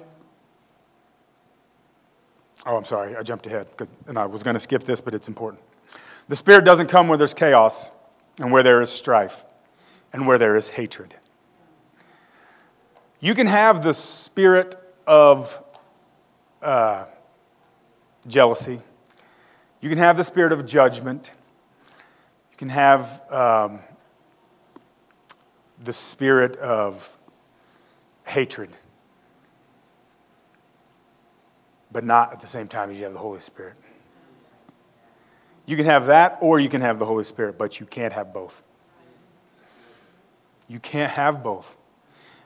oh, 2.65 2.75
I'm 2.75 2.83
sorry, 2.83 3.15
I 3.15 3.23
jumped 3.23 3.47
ahead, 3.47 3.69
and 4.07 4.19
I 4.19 4.25
was 4.25 4.43
going 4.43 4.55
to 4.55 4.59
skip 4.59 4.83
this, 4.83 4.99
but 4.99 5.15
it's 5.15 5.29
important. 5.29 5.63
The 6.27 6.35
Spirit 6.35 6.65
doesn't 6.65 6.87
come 6.87 7.07
where 7.07 7.17
there's 7.17 7.33
chaos 7.33 7.89
and 8.39 8.51
where 8.51 8.61
there 8.61 8.81
is 8.81 8.89
strife 8.89 9.45
and 10.11 10.27
where 10.27 10.37
there 10.37 10.57
is 10.57 10.69
hatred. 10.69 11.15
You 13.21 13.33
can 13.33 13.47
have 13.47 13.83
the 13.83 13.93
spirit 13.93 14.75
of 15.07 15.63
uh, 16.61 17.05
jealousy. 18.27 18.79
You 19.81 19.89
can 19.89 19.97
have 19.97 20.17
the 20.17 20.23
spirit 20.23 20.51
of 20.51 20.65
judgment. 20.65 21.31
You 22.51 22.57
can 22.57 22.69
have 22.69 23.21
um, 23.31 23.79
the 25.79 25.93
spirit 25.93 26.57
of 26.57 27.17
hatred. 28.25 28.69
But 31.91 32.03
not 32.03 32.33
at 32.33 32.39
the 32.39 32.47
same 32.47 32.67
time 32.67 32.91
as 32.91 32.97
you 32.97 33.03
have 33.05 33.13
the 33.13 33.19
Holy 33.19 33.39
Spirit. 33.39 33.75
You 35.65 35.75
can 35.75 35.85
have 35.85 36.07
that 36.07 36.37
or 36.41 36.59
you 36.59 36.69
can 36.69 36.81
have 36.81 36.99
the 36.99 37.05
Holy 37.05 37.23
Spirit, 37.23 37.57
but 37.57 37.79
you 37.79 37.85
can't 37.85 38.13
have 38.13 38.33
both. 38.33 38.63
You 40.67 40.79
can't 40.79 41.11
have 41.11 41.43
both. 41.43 41.77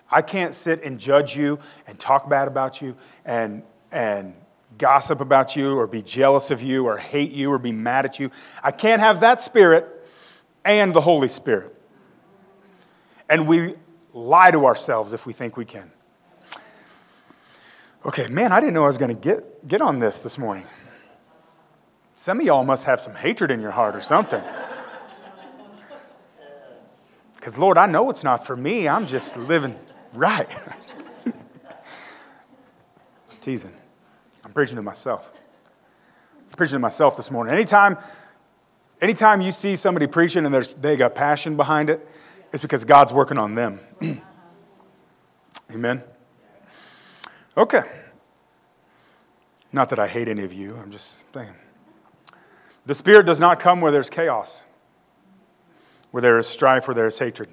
I 0.10 0.21
can't 0.21 0.53
sit 0.53 0.84
and 0.84 0.99
judge 0.99 1.36
you 1.36 1.60
and 1.88 1.97
talk 1.97 2.29
bad 2.29 2.47
about 2.47 2.82
you 2.82 2.95
and, 3.25 3.63
and 3.91 4.34
gossip 4.77 5.21
about 5.21 5.56
you 5.56 5.77
or 5.77 5.88
be 5.88 6.01
jealous 6.01 6.51
of 6.51 6.62
you 6.62 6.86
or 6.86 6.97
hate 6.97 7.32
you 7.32 7.51
or 7.51 7.58
be 7.58 7.71
mad 7.71 8.06
at 8.06 8.19
you. 8.19 8.29
I 8.63 8.71
can't 8.71 9.01
have 9.01 9.21
that 9.21 9.41
spirit 9.41 10.08
and 10.65 10.93
the 10.93 11.01
Holy 11.01 11.27
Spirit. 11.27 11.75
And 13.29 13.47
we 13.47 13.75
lie 14.13 14.51
to 14.51 14.65
ourselves 14.65 15.13
if 15.13 15.25
we 15.25 15.34
think 15.34 15.58
we 15.58 15.65
can. 15.65 15.91
Okay, 18.05 18.27
man, 18.27 18.51
I 18.51 18.59
didn't 18.59 18.73
know 18.73 18.83
I 18.83 18.87
was 18.87 18.97
going 18.97 19.15
to 19.15 19.21
get, 19.21 19.65
get 19.67 19.81
on 19.81 19.99
this 19.99 20.19
this 20.19 20.37
morning. 20.37 20.65
Some 22.15 22.39
of 22.39 22.45
y'all 22.45 22.65
must 22.65 22.85
have 22.85 22.99
some 22.99 23.15
hatred 23.15 23.49
in 23.49 23.61
your 23.61 23.71
heart 23.71 23.95
or 23.95 24.01
something. 24.01 24.43
Because, 27.35 27.57
Lord, 27.57 27.77
I 27.77 27.85
know 27.87 28.09
it's 28.09 28.23
not 28.23 28.45
for 28.45 28.55
me. 28.55 28.87
I'm 28.87 29.07
just 29.07 29.37
living 29.37 29.77
right. 30.13 30.47
I'm 31.25 31.33
teasing. 33.39 33.73
I'm 34.43 34.51
preaching 34.51 34.75
to 34.75 34.81
myself. 34.81 35.31
I'm 36.49 36.57
preaching 36.57 36.75
to 36.75 36.79
myself 36.79 37.15
this 37.15 37.31
morning. 37.31 37.53
Anytime, 37.53 37.97
anytime 39.01 39.41
you 39.41 39.53
see 39.53 39.77
somebody 39.77 40.07
preaching 40.07 40.45
and 40.45 40.53
there's, 40.53 40.73
they 40.75 40.97
got 40.97 41.15
passion 41.15 41.55
behind 41.55 41.89
it, 41.89 42.05
it's 42.51 42.61
because 42.61 42.83
God's 42.83 43.13
working 43.13 43.37
on 43.37 43.55
them. 43.55 43.79
Amen. 45.71 46.03
Okay. 47.55 47.83
Not 49.71 49.89
that 49.89 49.99
I 49.99 50.07
hate 50.07 50.27
any 50.27 50.43
of 50.43 50.53
you, 50.53 50.75
I'm 50.75 50.91
just 50.91 51.23
saying. 51.33 51.49
The 52.85 52.95
Spirit 52.95 53.25
does 53.25 53.39
not 53.39 53.59
come 53.59 53.81
where 53.81 53.91
there's 53.91 54.09
chaos, 54.09 54.63
where 56.11 56.21
there 56.21 56.37
is 56.37 56.47
strife, 56.47 56.87
where 56.87 56.95
there 56.95 57.07
is 57.07 57.17
hatred. 57.17 57.49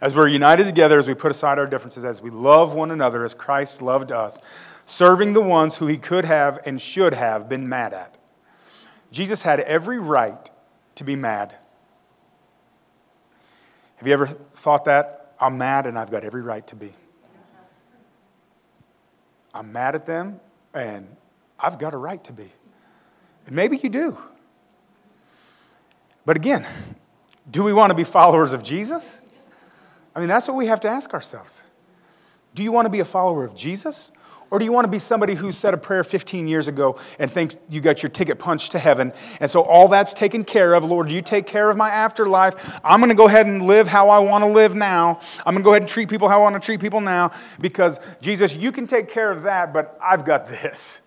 As 0.00 0.14
we're 0.14 0.28
united 0.28 0.64
together, 0.64 0.98
as 0.98 1.08
we 1.08 1.14
put 1.14 1.30
aside 1.30 1.58
our 1.58 1.66
differences, 1.66 2.04
as 2.04 2.20
we 2.20 2.30
love 2.30 2.74
one 2.74 2.90
another 2.90 3.24
as 3.24 3.32
Christ 3.32 3.80
loved 3.80 4.12
us, 4.12 4.40
serving 4.84 5.32
the 5.32 5.40
ones 5.40 5.76
who 5.76 5.86
he 5.86 5.96
could 5.96 6.24
have 6.24 6.58
and 6.66 6.80
should 6.80 7.14
have 7.14 7.48
been 7.48 7.68
mad 7.68 7.94
at. 7.94 8.18
Jesus 9.10 9.42
had 9.42 9.60
every 9.60 9.98
right 9.98 10.50
to 10.96 11.04
be 11.04 11.16
mad. 11.16 11.54
Have 13.96 14.06
you 14.06 14.12
ever 14.12 14.26
thought 14.26 14.84
that? 14.84 15.34
I'm 15.40 15.56
mad 15.56 15.86
and 15.86 15.98
I've 15.98 16.10
got 16.10 16.24
every 16.24 16.42
right 16.42 16.66
to 16.66 16.76
be. 16.76 16.92
I'm 19.56 19.72
mad 19.72 19.94
at 19.94 20.04
them 20.04 20.38
and 20.74 21.08
I've 21.58 21.78
got 21.78 21.94
a 21.94 21.96
right 21.96 22.22
to 22.24 22.32
be. 22.32 22.52
And 23.46 23.56
maybe 23.56 23.78
you 23.78 23.88
do. 23.88 24.18
But 26.26 26.36
again, 26.36 26.66
do 27.50 27.64
we 27.64 27.72
want 27.72 27.90
to 27.90 27.94
be 27.94 28.04
followers 28.04 28.52
of 28.52 28.62
Jesus? 28.62 29.22
I 30.14 30.20
mean, 30.20 30.28
that's 30.28 30.46
what 30.46 30.56
we 30.58 30.66
have 30.66 30.80
to 30.80 30.88
ask 30.88 31.14
ourselves. 31.14 31.62
Do 32.54 32.62
you 32.62 32.70
want 32.70 32.84
to 32.84 32.90
be 32.90 33.00
a 33.00 33.04
follower 33.04 33.44
of 33.44 33.54
Jesus? 33.54 34.12
Or 34.50 34.58
do 34.60 34.64
you 34.64 34.72
want 34.72 34.84
to 34.84 34.90
be 34.90 35.00
somebody 35.00 35.34
who 35.34 35.50
said 35.50 35.74
a 35.74 35.76
prayer 35.76 36.04
15 36.04 36.46
years 36.46 36.68
ago 36.68 36.98
and 37.18 37.30
thinks 37.30 37.56
you 37.68 37.80
got 37.80 38.02
your 38.02 38.10
ticket 38.10 38.38
punched 38.38 38.72
to 38.72 38.78
heaven? 38.78 39.12
And 39.40 39.50
so 39.50 39.62
all 39.62 39.88
that's 39.88 40.12
taken 40.12 40.44
care 40.44 40.74
of. 40.74 40.84
Lord, 40.84 41.10
you 41.10 41.20
take 41.20 41.46
care 41.46 41.68
of 41.68 41.76
my 41.76 41.90
afterlife. 41.90 42.78
I'm 42.84 43.00
going 43.00 43.10
to 43.10 43.16
go 43.16 43.26
ahead 43.26 43.46
and 43.46 43.66
live 43.66 43.88
how 43.88 44.08
I 44.08 44.20
want 44.20 44.44
to 44.44 44.50
live 44.50 44.74
now. 44.74 45.20
I'm 45.44 45.54
going 45.54 45.62
to 45.62 45.64
go 45.64 45.72
ahead 45.72 45.82
and 45.82 45.88
treat 45.88 46.08
people 46.08 46.28
how 46.28 46.38
I 46.38 46.42
want 46.42 46.54
to 46.54 46.64
treat 46.64 46.80
people 46.80 47.00
now 47.00 47.32
because, 47.60 47.98
Jesus, 48.20 48.56
you 48.56 48.70
can 48.70 48.86
take 48.86 49.10
care 49.10 49.32
of 49.32 49.42
that, 49.42 49.72
but 49.72 49.98
I've 50.00 50.24
got 50.24 50.46
this. 50.46 51.00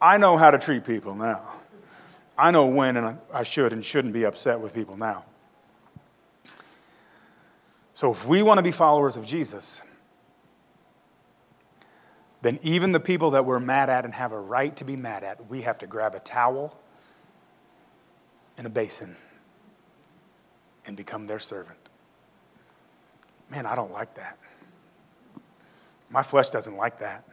I 0.00 0.18
know 0.18 0.36
how 0.36 0.50
to 0.50 0.58
treat 0.58 0.84
people 0.84 1.14
now. 1.14 1.54
I 2.36 2.50
know 2.50 2.66
when 2.66 2.96
and 2.96 3.18
I 3.32 3.42
should 3.42 3.72
and 3.72 3.84
shouldn't 3.84 4.14
be 4.14 4.24
upset 4.24 4.60
with 4.60 4.72
people 4.72 4.96
now. 4.96 5.24
So 7.94 8.12
if 8.12 8.24
we 8.24 8.42
want 8.42 8.58
to 8.58 8.62
be 8.62 8.70
followers 8.70 9.16
of 9.16 9.26
Jesus, 9.26 9.82
then 12.40 12.58
even 12.62 12.92
the 12.92 13.00
people 13.00 13.32
that 13.32 13.44
we're 13.44 13.58
mad 13.58 13.90
at 13.90 14.04
and 14.04 14.14
have 14.14 14.32
a 14.32 14.40
right 14.40 14.74
to 14.76 14.84
be 14.84 14.96
mad 14.96 15.24
at, 15.24 15.48
we 15.48 15.62
have 15.62 15.78
to 15.78 15.86
grab 15.86 16.14
a 16.14 16.20
towel 16.20 16.78
and 18.56 18.66
a 18.66 18.70
basin 18.70 19.16
and 20.86 20.96
become 20.96 21.24
their 21.24 21.38
servant. 21.38 21.78
Man, 23.50 23.66
I 23.66 23.74
don't 23.74 23.92
like 23.92 24.14
that. 24.14 24.38
My 26.10 26.22
flesh 26.22 26.50
doesn't 26.50 26.76
like 26.76 27.00
that. 27.00 27.24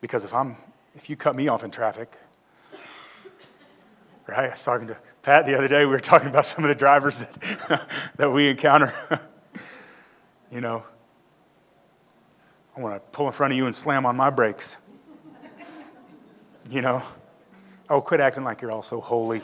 Because 0.00 0.24
if 0.24 0.32
I'm 0.32 0.56
if 0.94 1.10
you 1.10 1.16
cut 1.16 1.34
me 1.34 1.48
off 1.48 1.64
in 1.64 1.70
traffic, 1.70 2.16
right? 4.26 4.46
I 4.46 4.50
was 4.50 4.64
talking 4.64 4.88
to 4.88 4.96
Pat 5.22 5.46
the 5.46 5.56
other 5.56 5.68
day, 5.68 5.84
we 5.84 5.92
were 5.92 6.00
talking 6.00 6.28
about 6.28 6.46
some 6.46 6.64
of 6.64 6.68
the 6.68 6.74
drivers 6.74 7.18
that, 7.18 7.88
that 8.16 8.30
we 8.30 8.48
encounter. 8.48 8.94
you 10.52 10.60
know, 10.60 10.84
I 12.78 12.80
want 12.80 12.94
to 12.94 13.00
pull 13.10 13.26
in 13.26 13.32
front 13.32 13.52
of 13.52 13.56
you 13.56 13.66
and 13.66 13.74
slam 13.74 14.06
on 14.06 14.16
my 14.16 14.30
brakes. 14.30 14.76
You 16.70 16.80
know, 16.80 17.02
oh, 17.90 18.00
quit 18.00 18.20
acting 18.20 18.44
like 18.44 18.62
you're 18.62 18.70
all 18.70 18.84
so 18.84 19.00
holy. 19.00 19.42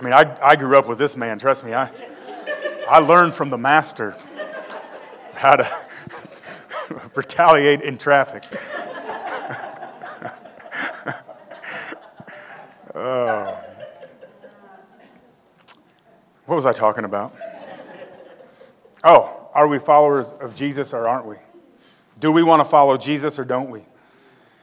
I 0.00 0.02
mean, 0.02 0.14
I, 0.14 0.34
I 0.42 0.56
grew 0.56 0.78
up 0.78 0.88
with 0.88 0.96
this 0.96 1.14
man, 1.14 1.38
trust 1.38 1.62
me. 1.62 1.74
I, 1.74 1.90
I 2.88 3.00
learned 3.00 3.34
from 3.34 3.50
the 3.50 3.58
master 3.58 4.16
how 5.34 5.56
to 5.56 5.70
retaliate 7.14 7.82
in 7.82 7.98
traffic. 7.98 8.44
oh. 12.94 13.60
What 16.46 16.56
was 16.56 16.64
I 16.64 16.72
talking 16.72 17.04
about? 17.04 17.36
Oh, 19.04 19.50
are 19.52 19.68
we 19.68 19.78
followers 19.78 20.32
of 20.40 20.56
Jesus 20.56 20.94
or 20.94 21.06
aren't 21.06 21.26
we? 21.26 21.36
Do 22.18 22.32
we 22.32 22.42
want 22.42 22.60
to 22.60 22.64
follow 22.64 22.96
Jesus 22.96 23.38
or 23.38 23.44
don't 23.44 23.70
we? 23.70 23.84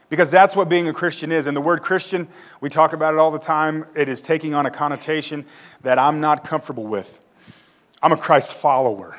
Because 0.10 0.30
that's 0.30 0.56
what 0.56 0.68
being 0.68 0.90
a 0.90 0.94
Christian 0.94 1.32
is. 1.32 1.48
And 1.48 1.56
the 1.56 1.62
word 1.62 1.82
Christian, 1.82 2.28
we 2.60 2.70
talk 2.70 2.92
about 2.92 3.14
it 3.14 3.20
all 3.20 3.32
the 3.32 3.40
time. 3.40 3.86
It 3.96 4.10
is 4.10 4.22
taking 4.22 4.54
on 4.54 4.66
a 4.66 4.72
connotation 4.72 5.46
that 5.84 5.98
I'm 5.98 6.20
not 6.20 6.44
comfortable 6.44 6.86
with. 6.86 7.20
I'm 8.02 8.12
a 8.12 8.18
Christ 8.18 8.54
follower, 8.54 9.18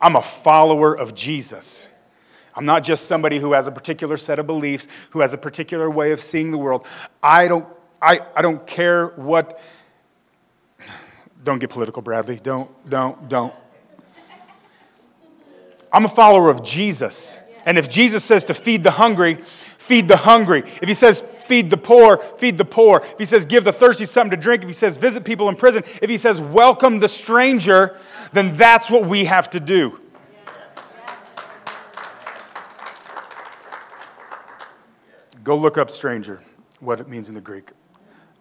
I'm 0.00 0.16
a 0.16 0.22
follower 0.22 0.96
of 0.96 1.14
Jesus. 1.14 1.88
I'm 2.54 2.64
not 2.64 2.82
just 2.82 3.06
somebody 3.06 3.38
who 3.38 3.52
has 3.52 3.68
a 3.68 3.70
particular 3.70 4.16
set 4.16 4.40
of 4.40 4.46
beliefs, 4.48 4.88
who 5.10 5.20
has 5.20 5.32
a 5.32 5.38
particular 5.38 5.88
way 5.88 6.10
of 6.10 6.20
seeing 6.20 6.50
the 6.50 6.58
world. 6.58 6.86
I 7.22 7.46
don't, 7.46 7.64
I, 8.02 8.20
I 8.34 8.42
don't 8.42 8.66
care 8.66 9.08
what. 9.08 9.60
Don't 11.44 11.60
get 11.60 11.70
political, 11.70 12.02
Bradley. 12.02 12.40
Don't, 12.42 12.68
don't, 12.88 13.28
don't. 13.28 13.54
I'm 15.92 16.04
a 16.04 16.08
follower 16.08 16.50
of 16.50 16.62
Jesus. 16.62 17.38
And 17.64 17.78
if 17.78 17.90
Jesus 17.90 18.24
says 18.24 18.44
to 18.44 18.54
feed 18.54 18.82
the 18.82 18.92
hungry, 18.92 19.34
feed 19.78 20.08
the 20.08 20.16
hungry. 20.16 20.60
If 20.60 20.88
he 20.88 20.94
says 20.94 21.22
feed 21.40 21.70
the 21.70 21.76
poor, 21.76 22.18
feed 22.18 22.58
the 22.58 22.64
poor. 22.64 23.00
If 23.02 23.18
he 23.18 23.24
says 23.24 23.46
give 23.46 23.64
the 23.64 23.72
thirsty 23.72 24.04
something 24.04 24.30
to 24.30 24.42
drink, 24.42 24.62
if 24.62 24.68
he 24.68 24.74
says 24.74 24.96
visit 24.96 25.24
people 25.24 25.48
in 25.48 25.56
prison, 25.56 25.82
if 26.02 26.10
he 26.10 26.18
says 26.18 26.40
welcome 26.40 26.98
the 27.00 27.08
stranger, 27.08 27.98
then 28.32 28.54
that's 28.56 28.90
what 28.90 29.06
we 29.06 29.24
have 29.24 29.50
to 29.50 29.60
do. 29.60 30.00
Go 35.42 35.56
look 35.56 35.78
up 35.78 35.90
stranger, 35.90 36.42
what 36.80 37.00
it 37.00 37.08
means 37.08 37.30
in 37.30 37.34
the 37.34 37.40
Greek. 37.40 37.70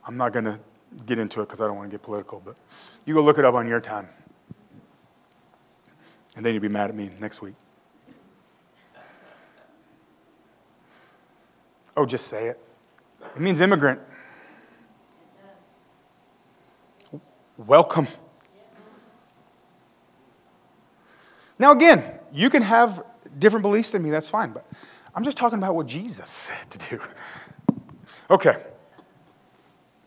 I'm 0.06 0.18
not 0.18 0.34
going 0.34 0.44
to 0.44 0.60
get 1.06 1.20
into 1.20 1.42
it 1.42 1.46
because 1.46 1.62
I 1.62 1.68
don't 1.68 1.78
want 1.78 1.90
to 1.90 1.94
get 1.94 2.04
political, 2.04 2.42
but 2.44 2.58
you 3.06 3.14
go 3.14 3.22
look 3.22 3.38
it 3.38 3.46
up 3.46 3.56
on 3.56 3.68
your 3.68 3.80
time. 3.80 4.10
And 6.38 6.46
then 6.46 6.54
you'll 6.54 6.62
be 6.62 6.70
mad 6.70 6.92
at 6.92 6.96
me 6.96 7.10
next 7.20 7.42
week. 7.42 7.56
Oh, 11.98 12.06
just 12.06 12.28
say 12.28 12.50
it. 12.50 12.60
It 13.36 13.42
means 13.42 13.60
immigrant. 13.60 14.00
Welcome. 17.58 18.08
Now, 21.58 21.72
again, 21.72 22.04
you 22.32 22.52
can 22.52 22.62
have 22.62 23.04
different 23.40 23.64
beliefs 23.64 23.90
than 23.90 24.04
me, 24.04 24.12
that's 24.12 24.28
fine, 24.28 24.52
but 24.52 24.64
I'm 25.16 25.24
just 25.24 25.38
talking 25.38 25.58
about 25.58 25.74
what 25.74 25.88
Jesus 25.88 26.30
said 26.30 26.70
to 26.70 26.98
do. 26.98 27.02
Okay. 28.30 28.58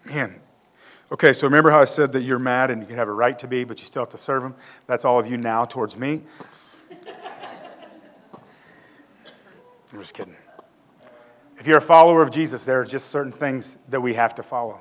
Man. 0.05 0.40
Okay, 1.12 1.33
so 1.33 1.49
remember 1.49 1.70
how 1.70 1.81
I 1.81 1.87
said 1.87 2.12
that 2.12 2.23
you're 2.23 2.38
mad 2.38 2.70
and 2.70 2.81
you 2.81 2.87
can 2.87 2.96
have 2.96 3.09
a 3.09 3.12
right 3.12 3.37
to 3.40 3.49
be, 3.49 3.64
but 3.64 3.81
you 3.81 3.87
still 3.87 4.03
have 4.03 4.11
to 4.11 4.18
serve 4.18 4.44
him? 4.44 4.55
That's 4.87 5.05
all 5.05 5.18
of 5.18 5.29
you 5.29 5.37
now 5.37 5.64
towards 5.64 5.96
me. 5.96 6.23
I'm 9.92 9.99
just 9.99 10.14
kidding. 10.14 10.37
If 11.59 11.66
you're 11.66 11.79
a 11.79 11.83
follower 11.83 12.23
of 12.23 12.31
Jesus, 12.31 12.64
there 12.64 12.81
are 12.81 12.85
just 12.85 13.09
certain 13.09 13.33
things 13.33 13.77
that 13.88 14.01
we 14.01 14.14
have 14.14 14.37
to 14.37 14.44
follow, 14.44 14.81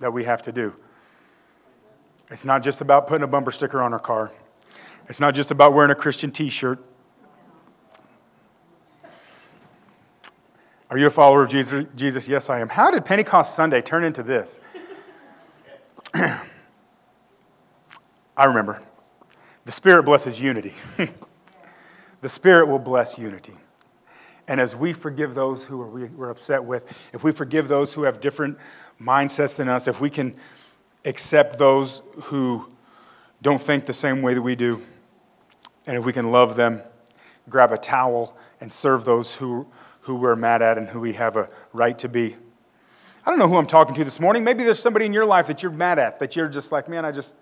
that 0.00 0.12
we 0.12 0.24
have 0.24 0.42
to 0.42 0.52
do. 0.52 0.74
It's 2.28 2.44
not 2.44 2.62
just 2.62 2.80
about 2.80 3.06
putting 3.06 3.22
a 3.22 3.28
bumper 3.28 3.52
sticker 3.52 3.80
on 3.80 3.92
our 3.92 4.00
car. 4.00 4.32
It's 5.08 5.20
not 5.20 5.34
just 5.34 5.52
about 5.52 5.74
wearing 5.74 5.92
a 5.92 5.94
Christian 5.94 6.32
t 6.32 6.50
shirt. 6.50 6.84
Are 10.90 10.98
you 10.98 11.06
a 11.06 11.10
follower 11.10 11.44
of 11.44 11.48
Jesus? 11.48 11.86
Jesus? 11.94 12.26
Yes, 12.26 12.50
I 12.50 12.58
am. 12.58 12.68
How 12.68 12.90
did 12.90 13.04
Pentecost 13.04 13.54
Sunday 13.54 13.80
turn 13.80 14.02
into 14.02 14.22
this? 14.24 14.60
I 16.14 16.40
remember. 18.44 18.82
The 19.64 19.72
Spirit 19.72 20.04
blesses 20.04 20.40
unity. 20.40 20.74
the 22.20 22.28
Spirit 22.28 22.68
will 22.68 22.78
bless 22.78 23.18
unity. 23.18 23.54
And 24.46 24.60
as 24.60 24.74
we 24.74 24.92
forgive 24.92 25.34
those 25.34 25.66
who 25.66 25.78
we're 26.16 26.30
upset 26.30 26.64
with, 26.64 27.10
if 27.12 27.22
we 27.22 27.32
forgive 27.32 27.68
those 27.68 27.92
who 27.92 28.04
have 28.04 28.20
different 28.20 28.58
mindsets 29.00 29.56
than 29.56 29.68
us, 29.68 29.86
if 29.86 30.00
we 30.00 30.08
can 30.08 30.34
accept 31.04 31.58
those 31.58 32.00
who 32.24 32.68
don't 33.42 33.60
think 33.60 33.84
the 33.84 33.92
same 33.92 34.22
way 34.22 34.34
that 34.34 34.42
we 34.42 34.56
do, 34.56 34.82
and 35.86 35.96
if 35.96 36.04
we 36.04 36.12
can 36.12 36.30
love 36.30 36.56
them, 36.56 36.82
grab 37.48 37.72
a 37.72 37.78
towel 37.78 38.36
and 38.60 38.72
serve 38.72 39.04
those 39.04 39.34
who 39.34 39.66
who 40.08 40.16
we're 40.16 40.34
mad 40.34 40.62
at 40.62 40.78
and 40.78 40.88
who 40.88 41.00
we 41.00 41.12
have 41.12 41.36
a 41.36 41.50
right 41.74 41.98
to 41.98 42.08
be. 42.08 42.34
I 43.28 43.30
don't 43.30 43.38
know 43.38 43.46
who 43.46 43.58
I'm 43.58 43.66
talking 43.66 43.94
to 43.94 44.04
this 44.04 44.20
morning. 44.20 44.42
Maybe 44.42 44.64
there's 44.64 44.78
somebody 44.78 45.04
in 45.04 45.12
your 45.12 45.26
life 45.26 45.48
that 45.48 45.62
you're 45.62 45.70
mad 45.70 45.98
at, 45.98 46.18
that 46.20 46.34
you're 46.34 46.48
just 46.48 46.72
like, 46.72 46.88
man, 46.88 47.04
I 47.04 47.12
just, 47.12 47.34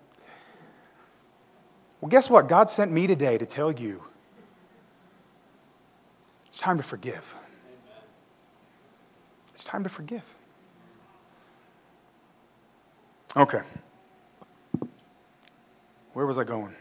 Well, 2.01 2.09
guess 2.09 2.29
what? 2.29 2.49
God 2.49 2.69
sent 2.69 2.91
me 2.91 3.07
today 3.07 3.37
to 3.37 3.45
tell 3.45 3.71
you 3.71 4.03
it's 6.45 6.59
time 6.59 6.75
to 6.75 6.83
forgive. 6.83 7.35
It's 9.53 9.63
time 9.63 9.83
to 9.83 9.89
forgive. 9.89 10.35
Okay. 13.37 13.61
Where 16.11 16.25
was 16.25 16.37
I 16.37 16.43
going? 16.43 16.75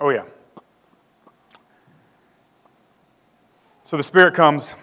Oh, 0.00 0.10
yeah. 0.10 0.24
So 3.84 3.96
the 3.96 4.02
Spirit 4.02 4.34
comes, 4.34 4.74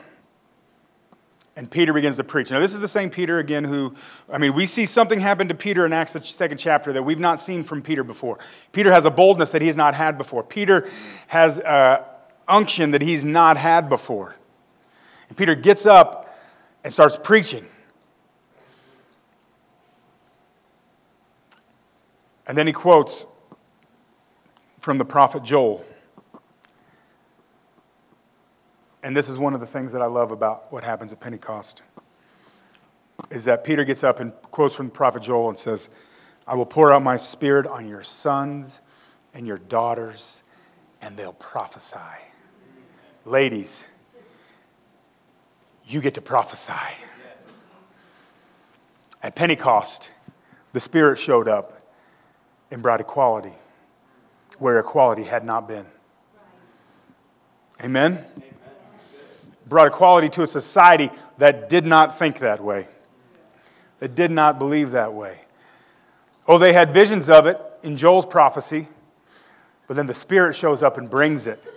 and 1.56 1.70
Peter 1.70 1.92
begins 1.92 2.18
to 2.18 2.24
preach. 2.24 2.50
Now, 2.50 2.60
this 2.60 2.74
is 2.74 2.80
the 2.80 2.88
same 2.88 3.10
Peter 3.10 3.40
again 3.40 3.64
who, 3.64 3.94
I 4.32 4.38
mean, 4.38 4.54
we 4.54 4.66
see 4.66 4.86
something 4.86 5.20
happen 5.20 5.50
to 5.50 5.54
Peter 5.54 5.86
in 5.86 5.92
Acts, 5.92 6.14
the 6.14 6.22
second 6.24 6.58
chapter, 6.58 6.94
that 6.94 7.04
we've 7.04 7.20
not 7.20 7.40
seen 7.40 7.64
from 7.64 7.82
Peter 7.82 8.04
before. 8.04 8.40
Peter 8.72 8.92
has 8.92 9.06
a 9.06 9.12
boldness 9.12 9.52
that 9.52 9.62
he's 9.62 9.76
not 9.76 9.94
had 9.94 10.18
before. 10.18 10.44
Peter 10.44 10.88
has 11.28 11.60
a 11.60 12.06
unction 12.48 12.92
that 12.92 13.02
he's 13.02 13.26
not 13.26 13.58
had 13.58 13.90
before. 13.90 14.36
And 15.28 15.38
Peter 15.38 15.56
gets 15.56 15.86
up 15.86 16.38
and 16.84 16.94
starts 16.94 17.18
preaching. 17.22 17.66
And 22.48 22.58
then 22.58 22.68
he 22.68 22.74
quotes 22.74 23.26
from 24.80 24.98
the 24.98 25.06
prophet 25.06 25.44
Joel. 25.44 25.86
And 29.04 29.16
this 29.16 29.30
is 29.30 29.40
one 29.40 29.54
of 29.54 29.60
the 29.60 29.66
things 29.66 29.92
that 29.94 30.02
I 30.02 30.06
love 30.06 30.32
about 30.32 30.72
what 30.72 30.84
happens 30.84 31.12
at 31.12 31.20
Pentecost 31.20 31.82
is 33.30 33.46
that 33.46 33.64
Peter 33.64 33.84
gets 33.84 34.04
up 34.04 34.20
and 34.20 34.34
quotes 34.52 34.76
from 34.76 34.88
the 34.88 34.92
prophet 34.92 35.24
Joel 35.24 35.50
and 35.50 35.58
says, 35.58 35.90
I 36.48 36.56
will 36.56 36.66
pour 36.66 36.92
out 36.92 37.04
my 37.04 37.18
spirit 37.18 37.66
on 37.68 37.88
your 37.88 38.02
sons 38.02 38.82
and 39.34 39.48
your 39.48 39.58
daughters, 39.58 40.44
and 41.02 41.16
they'll 41.16 41.34
prophesy. 41.34 41.98
Ladies, 43.26 43.88
you 45.86 46.02
get 46.02 46.16
to 46.16 46.22
prophesy. 46.22 46.74
At 49.24 49.36
Pentecost, 49.36 50.12
the 50.74 50.80
Spirit 50.80 51.18
showed 51.18 51.48
up 51.48 51.80
and 52.72 52.82
brought 52.82 53.00
equality 53.00 53.54
where 54.58 54.80
equality 54.80 55.24
had 55.24 55.44
not 55.44 55.68
been. 55.68 55.86
Amen? 57.84 58.26
Brought 59.72 59.88
equality 59.88 60.28
to 60.32 60.42
a 60.42 60.48
society 60.48 61.10
that 61.38 61.70
did 61.70 61.86
not 61.86 62.20
think 62.20 62.40
that 62.40 62.62
way, 62.62 62.90
that 64.00 64.16
did 64.16 64.30
not 64.30 64.60
believe 64.60 64.92
that 64.92 65.14
way. 65.14 65.38
Oh, 66.46 66.58
they 66.58 66.74
had 66.74 66.92
visions 66.92 67.30
of 67.30 67.46
it 67.46 67.58
in 67.82 67.96
Joel's 67.96 68.26
prophecy, 68.26 68.90
but 69.88 69.96
then 69.96 70.08
the 70.08 70.14
Spirit 70.14 70.56
shows 70.56 70.84
up 70.84 70.98
and 70.98 71.10
brings 71.10 71.48
it. 71.48 71.74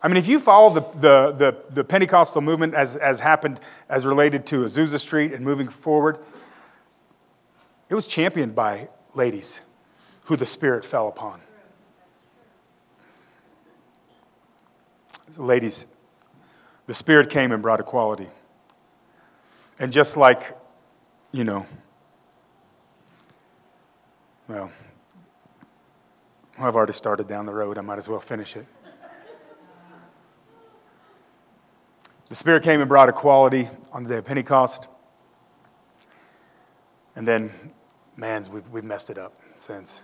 I 0.00 0.08
mean, 0.08 0.16
if 0.16 0.26
you 0.26 0.40
follow 0.40 0.72
the, 0.72 0.80
the, 0.98 1.32
the, 1.32 1.56
the, 1.74 1.84
Pentecostal 1.84 2.40
movement 2.40 2.72
as, 2.72 2.96
as 2.96 3.20
happened 3.20 3.60
as 3.90 4.06
related 4.06 4.46
to 4.46 4.64
Azusa 4.64 4.98
Street 4.98 5.34
and 5.34 5.44
moving 5.44 5.68
forward, 5.68 6.20
it 7.90 7.94
was 7.94 8.06
championed 8.06 8.54
by 8.54 8.88
ladies 9.12 9.60
who 10.24 10.36
the 10.36 10.46
Spirit 10.46 10.86
fell 10.86 11.06
upon. 11.06 11.42
Ladies, 15.36 15.86
the 16.86 16.94
Spirit 16.94 17.30
came 17.30 17.52
and 17.52 17.62
brought 17.62 17.80
equality. 17.80 18.28
And 19.78 19.92
just 19.92 20.16
like, 20.16 20.56
you 21.32 21.44
know, 21.44 21.66
well, 24.48 24.70
I've 26.58 26.76
already 26.76 26.92
started 26.92 27.26
down 27.26 27.46
the 27.46 27.54
road, 27.54 27.78
I 27.78 27.80
might 27.80 27.98
as 27.98 28.08
well 28.08 28.20
finish 28.20 28.56
it. 28.56 28.66
The 32.28 32.34
Spirit 32.34 32.62
came 32.62 32.80
and 32.80 32.88
brought 32.88 33.08
equality 33.08 33.68
on 33.92 34.04
the 34.04 34.08
day 34.08 34.16
of 34.16 34.24
Pentecost. 34.24 34.88
And 37.14 37.28
then, 37.28 37.50
man, 38.16 38.44
we've, 38.50 38.66
we've 38.70 38.84
messed 38.84 39.10
it 39.10 39.18
up 39.18 39.34
since. 39.56 40.02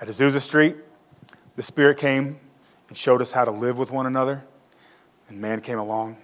At 0.00 0.08
Azusa 0.08 0.40
Street, 0.40 0.76
the 1.54 1.62
Spirit 1.62 1.98
came 1.98 2.40
and 2.88 2.96
showed 2.96 3.20
us 3.22 3.30
how 3.30 3.44
to 3.44 3.52
live 3.52 3.78
with 3.78 3.92
one 3.92 4.06
another. 4.06 4.42
And 5.30 5.40
man 5.40 5.60
came 5.60 5.78
along 5.78 6.16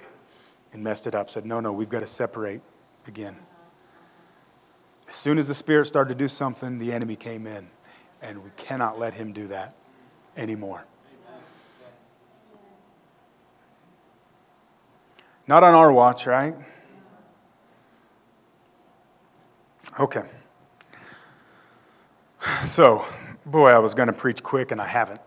and 0.73 0.83
messed 0.83 1.07
it 1.07 1.14
up, 1.14 1.31
said, 1.31 1.47
no, 1.47 1.61
no, 1.61 1.73
we've 1.73 1.88
got 1.88 2.01
to 2.01 2.07
separate 2.07 2.61
again. 3.07 3.37
As 5.09 5.14
soon 5.14 5.38
as 5.38 5.47
the 5.47 5.55
Spirit 5.55 5.87
started 5.87 6.09
to 6.11 6.16
do 6.16 6.27
something, 6.27 6.81
the 6.81 6.92
enemy 6.92 7.14
came 7.14 7.47
in. 7.47 7.69
And 8.21 8.42
we 8.42 8.51
cannot 8.57 8.99
let 8.99 9.14
him 9.14 9.33
do 9.33 9.47
that 9.47 9.77
anymore. 10.37 10.85
Not 15.47 15.62
on 15.62 15.75
our 15.75 15.92
watch, 15.92 16.27
right? 16.27 16.55
Okay. 19.99 20.23
So, 22.64 23.05
boy, 23.45 23.71
I 23.71 23.79
was 23.79 23.95
going 23.95 24.07
to 24.07 24.12
preach 24.12 24.42
quick 24.42 24.71
and 24.71 24.81
I 24.81 24.87
haven't. 24.87 25.21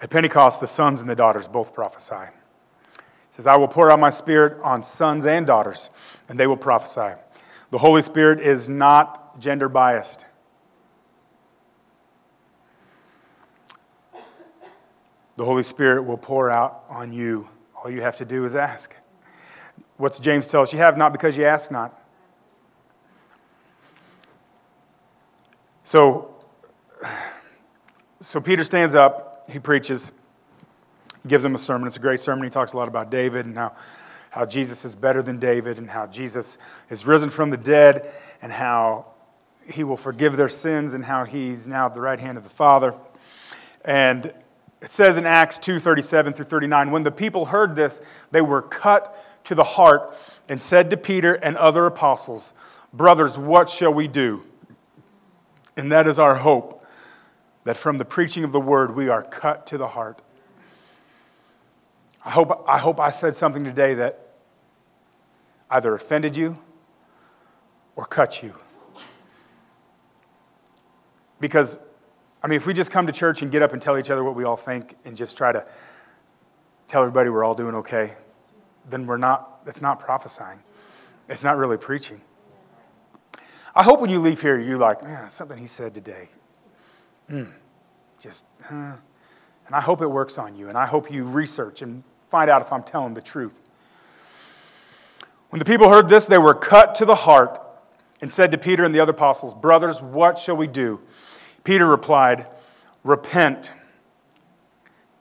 At 0.00 0.10
Pentecost, 0.10 0.60
the 0.60 0.66
sons 0.66 1.00
and 1.00 1.08
the 1.08 1.16
daughters 1.16 1.48
both 1.48 1.72
prophesy. 1.72 2.32
He 2.94 3.02
says, 3.30 3.46
I 3.46 3.56
will 3.56 3.68
pour 3.68 3.90
out 3.90 3.98
my 3.98 4.10
spirit 4.10 4.60
on 4.62 4.82
sons 4.82 5.26
and 5.26 5.46
daughters, 5.46 5.90
and 6.28 6.38
they 6.38 6.46
will 6.46 6.56
prophesy. 6.56 7.20
The 7.70 7.78
Holy 7.78 8.02
Spirit 8.02 8.40
is 8.40 8.68
not 8.68 9.40
gender 9.40 9.68
biased. 9.68 10.24
The 15.36 15.44
Holy 15.44 15.62
Spirit 15.62 16.02
will 16.04 16.16
pour 16.16 16.50
out 16.50 16.84
on 16.88 17.12
you. 17.12 17.48
All 17.74 17.90
you 17.90 18.00
have 18.00 18.16
to 18.16 18.24
do 18.24 18.44
is 18.44 18.56
ask. 18.56 18.96
What's 19.98 20.18
James 20.18 20.48
tell 20.48 20.62
us? 20.62 20.72
You 20.72 20.78
have 20.78 20.96
not 20.96 21.12
because 21.12 21.36
you 21.36 21.44
ask 21.44 21.70
not. 21.70 22.02
So, 25.84 26.34
so 28.20 28.40
Peter 28.40 28.64
stands 28.64 28.94
up, 28.94 29.25
he 29.50 29.58
preaches, 29.58 30.12
he 31.22 31.28
gives 31.28 31.42
them 31.42 31.54
a 31.54 31.58
sermon. 31.58 31.86
It's 31.86 31.96
a 31.96 32.00
great 32.00 32.20
sermon. 32.20 32.44
He 32.44 32.50
talks 32.50 32.72
a 32.72 32.76
lot 32.76 32.88
about 32.88 33.10
David 33.10 33.46
and 33.46 33.56
how, 33.56 33.74
how 34.30 34.46
Jesus 34.46 34.84
is 34.84 34.94
better 34.94 35.22
than 35.22 35.38
David 35.38 35.78
and 35.78 35.88
how 35.88 36.06
Jesus 36.06 36.58
is 36.90 37.06
risen 37.06 37.30
from 37.30 37.50
the 37.50 37.56
dead 37.56 38.12
and 38.42 38.52
how 38.52 39.06
he 39.68 39.84
will 39.84 39.96
forgive 39.96 40.36
their 40.36 40.48
sins 40.48 40.94
and 40.94 41.04
how 41.04 41.24
he's 41.24 41.66
now 41.66 41.86
at 41.86 41.94
the 41.94 42.00
right 42.00 42.20
hand 42.20 42.38
of 42.38 42.44
the 42.44 42.50
Father. 42.50 42.94
And 43.84 44.32
it 44.80 44.90
says 44.90 45.16
in 45.16 45.26
Acts 45.26 45.58
2 45.58 45.78
37 45.78 46.32
through 46.32 46.44
39, 46.44 46.90
when 46.90 47.02
the 47.02 47.10
people 47.10 47.46
heard 47.46 47.74
this, 47.74 48.00
they 48.30 48.40
were 48.40 48.62
cut 48.62 49.22
to 49.44 49.54
the 49.54 49.64
heart 49.64 50.14
and 50.48 50.60
said 50.60 50.90
to 50.90 50.96
Peter 50.96 51.34
and 51.34 51.56
other 51.56 51.86
apostles, 51.86 52.52
Brothers, 52.92 53.36
what 53.38 53.68
shall 53.68 53.92
we 53.92 54.08
do? 54.08 54.44
And 55.76 55.90
that 55.92 56.06
is 56.06 56.18
our 56.18 56.36
hope, 56.36 56.75
that 57.66 57.76
from 57.76 57.98
the 57.98 58.04
preaching 58.04 58.44
of 58.44 58.52
the 58.52 58.60
word 58.60 58.94
we 58.94 59.08
are 59.08 59.24
cut 59.24 59.66
to 59.66 59.76
the 59.76 59.88
heart. 59.88 60.22
I 62.24 62.30
hope 62.30 62.64
I, 62.68 62.78
hope 62.78 63.00
I 63.00 63.10
said 63.10 63.34
something 63.34 63.64
today 63.64 63.94
that 63.94 64.34
either 65.68 65.92
offended 65.92 66.36
you 66.36 66.60
or 67.96 68.04
cut 68.04 68.40
you. 68.40 68.54
Because 71.40 71.80
I 72.40 72.46
mean, 72.46 72.56
if 72.56 72.66
we 72.66 72.72
just 72.72 72.92
come 72.92 73.08
to 73.08 73.12
church 73.12 73.42
and 73.42 73.50
get 73.50 73.62
up 73.62 73.72
and 73.72 73.82
tell 73.82 73.98
each 73.98 74.10
other 74.10 74.22
what 74.22 74.36
we 74.36 74.44
all 74.44 74.56
think 74.56 74.94
and 75.04 75.16
just 75.16 75.36
try 75.36 75.50
to 75.50 75.66
tell 76.86 77.02
everybody 77.02 77.30
we're 77.30 77.42
all 77.42 77.56
doing 77.56 77.74
okay, 77.74 78.12
then 78.88 79.08
we're 79.08 79.16
not, 79.16 79.64
that's 79.64 79.82
not 79.82 79.98
prophesying. 79.98 80.60
It's 81.28 81.42
not 81.42 81.56
really 81.56 81.78
preaching. 81.78 82.20
I 83.74 83.82
hope 83.82 84.00
when 84.00 84.10
you 84.10 84.20
leave 84.20 84.40
here, 84.40 84.56
you're 84.56 84.78
like, 84.78 85.02
man, 85.02 85.28
something 85.30 85.58
he 85.58 85.66
said 85.66 85.96
today. 85.96 86.28
Mm, 87.30 87.52
just, 88.18 88.44
huh. 88.62 88.96
And 89.66 89.74
I 89.74 89.80
hope 89.80 90.00
it 90.00 90.06
works 90.06 90.38
on 90.38 90.56
you. 90.56 90.68
And 90.68 90.78
I 90.78 90.86
hope 90.86 91.10
you 91.10 91.24
research 91.24 91.82
and 91.82 92.04
find 92.28 92.50
out 92.50 92.62
if 92.62 92.72
I'm 92.72 92.82
telling 92.82 93.14
the 93.14 93.22
truth. 93.22 93.60
When 95.50 95.58
the 95.58 95.64
people 95.64 95.88
heard 95.88 96.08
this, 96.08 96.26
they 96.26 96.38
were 96.38 96.54
cut 96.54 96.94
to 96.96 97.04
the 97.04 97.14
heart 97.14 97.60
and 98.20 98.30
said 98.30 98.50
to 98.52 98.58
Peter 98.58 98.84
and 98.84 98.94
the 98.94 99.00
other 99.00 99.12
apostles, 99.12 99.54
Brothers, 99.54 100.00
what 100.00 100.38
shall 100.38 100.56
we 100.56 100.66
do? 100.66 101.00
Peter 101.64 101.86
replied, 101.86 102.46
Repent 103.04 103.70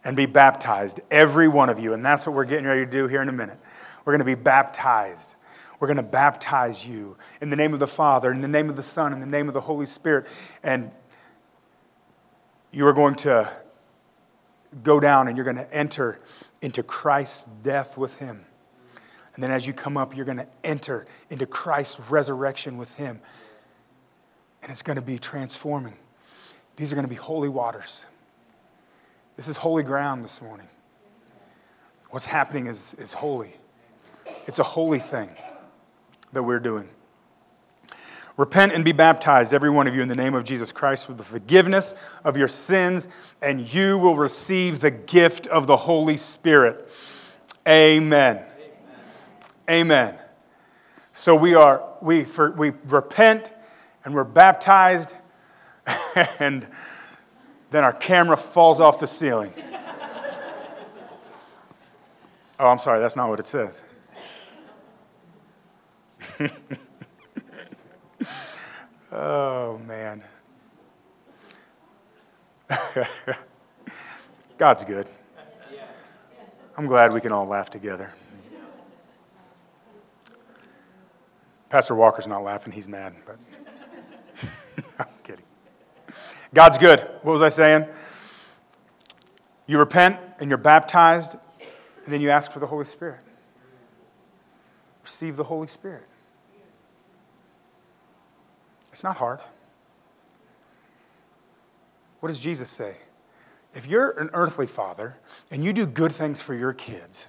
and 0.03 0.15
be 0.15 0.25
baptized, 0.27 0.99
every 1.09 1.47
one 1.47 1.69
of 1.69 1.79
you. 1.79 1.93
And 1.93 2.05
that's 2.05 2.27
what 2.27 2.35
we're 2.35 2.45
getting 2.45 2.65
ready 2.65 2.85
to 2.85 2.91
do 2.91 3.07
here 3.07 3.21
in 3.21 3.29
a 3.29 3.33
minute. 3.33 3.57
We're 4.05 4.13
going 4.13 4.19
to 4.19 4.25
be 4.25 4.35
baptized. 4.35 5.35
We're 5.79 5.87
going 5.87 5.97
to 5.97 6.03
baptize 6.03 6.87
you 6.87 7.17
in 7.41 7.49
the 7.49 7.55
name 7.55 7.73
of 7.73 7.79
the 7.79 7.87
Father, 7.87 8.31
in 8.31 8.41
the 8.41 8.47
name 8.47 8.69
of 8.69 8.75
the 8.75 8.83
Son, 8.83 9.13
in 9.13 9.19
the 9.19 9.25
name 9.25 9.47
of 9.47 9.53
the 9.53 9.61
Holy 9.61 9.87
Spirit. 9.87 10.27
And 10.63 10.91
you 12.75 12.85
are 12.85 12.93
going 12.93 13.15
to 13.15 13.49
go 14.83 14.99
down 14.99 15.27
and 15.27 15.35
you're 15.37 15.45
going 15.45 15.55
to 15.57 15.73
enter 15.73 16.19
into 16.61 16.83
Christ's 16.83 17.45
death 17.63 17.97
with 17.97 18.17
him. 18.17 18.45
And 19.35 19.43
then 19.43 19.51
as 19.51 19.67
you 19.67 19.73
come 19.73 19.97
up, 19.97 20.15
you're 20.15 20.25
going 20.25 20.37
to 20.37 20.47
enter 20.63 21.05
into 21.29 21.45
Christ's 21.45 21.99
resurrection 22.09 22.77
with 22.77 22.93
Him. 22.95 23.19
And 24.61 24.71
it's 24.71 24.81
going 24.81 24.95
to 24.95 25.01
be 25.01 25.19
transforming. 25.19 25.95
These 26.77 26.91
are 26.91 26.95
going 26.95 27.05
to 27.05 27.09
be 27.09 27.15
holy 27.15 27.49
waters. 27.49 28.05
This 29.35 29.49
is 29.49 29.57
holy 29.57 29.83
ground 29.83 30.23
this 30.23 30.41
morning. 30.41 30.69
What's 32.11 32.25
happening 32.25 32.67
is, 32.67 32.95
is 32.97 33.11
holy. 33.11 33.53
It's 34.47 34.59
a 34.59 34.63
holy 34.63 34.99
thing 34.99 35.35
that 36.31 36.43
we're 36.43 36.61
doing. 36.61 36.87
Repent 38.37 38.73
and 38.73 38.83
be 38.83 38.91
baptized, 38.91 39.53
every 39.53 39.69
one 39.69 39.87
of 39.87 39.95
you, 39.95 40.01
in 40.01 40.09
the 40.09 40.15
name 40.15 40.33
of 40.33 40.43
Jesus 40.43 40.73
Christ, 40.73 41.07
with 41.07 41.17
the 41.17 41.23
forgiveness 41.23 41.93
of 42.25 42.35
your 42.35 42.49
sins, 42.49 43.07
and 43.41 43.73
you 43.73 43.97
will 43.97 44.17
receive 44.17 44.81
the 44.81 44.91
gift 44.91 45.47
of 45.47 45.67
the 45.67 45.77
Holy 45.77 46.17
Spirit. 46.17 46.89
Amen. 47.65 48.37
Amen. 48.37 48.47
Amen. 49.69 50.15
So 51.13 51.33
we 51.33 51.53
are 51.55 51.81
we 52.01 52.25
for, 52.25 52.51
we 52.51 52.73
repent 52.87 53.53
and 54.03 54.13
we're 54.13 54.25
baptized, 54.25 55.13
and 56.39 56.67
then 57.71 57.85
our 57.85 57.93
camera 57.93 58.35
falls 58.35 58.81
off 58.81 58.99
the 58.99 59.07
ceiling. 59.07 59.53
oh, 62.59 62.67
I'm 62.67 62.79
sorry, 62.79 62.99
that's 62.99 63.15
not 63.15 63.29
what 63.29 63.39
it 63.39 63.45
says. 63.45 63.85
Oh, 69.17 69.79
man. 69.87 70.21
God's 74.57 74.83
good. 74.83 75.09
I'm 76.77 76.85
glad 76.85 77.13
we 77.13 77.21
can 77.21 77.31
all 77.31 77.45
laugh 77.47 77.69
together. 77.69 78.13
Pastor 81.69 81.95
Walker's 81.95 82.27
not 82.27 82.43
laughing, 82.43 82.73
he's 82.73 82.89
mad, 82.89 83.15
but 83.25 83.37
I'm 84.99 85.07
kidding. 85.23 85.45
God's 86.53 86.77
good. 86.77 86.99
What 87.21 87.31
was 87.31 87.41
I 87.41 87.47
saying? 87.47 87.87
You 89.65 89.79
repent 89.79 90.19
and 90.41 90.49
you're 90.49 90.57
baptized, 90.57 91.37
and 92.03 92.13
then 92.13 92.19
you 92.19 92.31
ask 92.31 92.51
for 92.51 92.59
the 92.59 92.67
Holy 92.67 92.85
Spirit. 92.85 93.21
Receive 95.03 95.37
the 95.37 95.45
Holy 95.45 95.67
Spirit. 95.67 96.03
It's 98.95 99.03
not 99.03 99.17
hard. 99.17 99.41
What 102.21 102.29
does 102.29 102.39
Jesus 102.39 102.69
say? 102.69 102.95
If 103.73 103.87
you're 103.87 104.11
an 104.11 104.29
earthly 104.31 104.67
father 104.67 105.17
and 105.51 105.65
you 105.65 105.73
do 105.73 105.85
good 105.85 106.13
things 106.13 106.39
for 106.39 106.53
your 106.53 106.71
kids, 106.71 107.27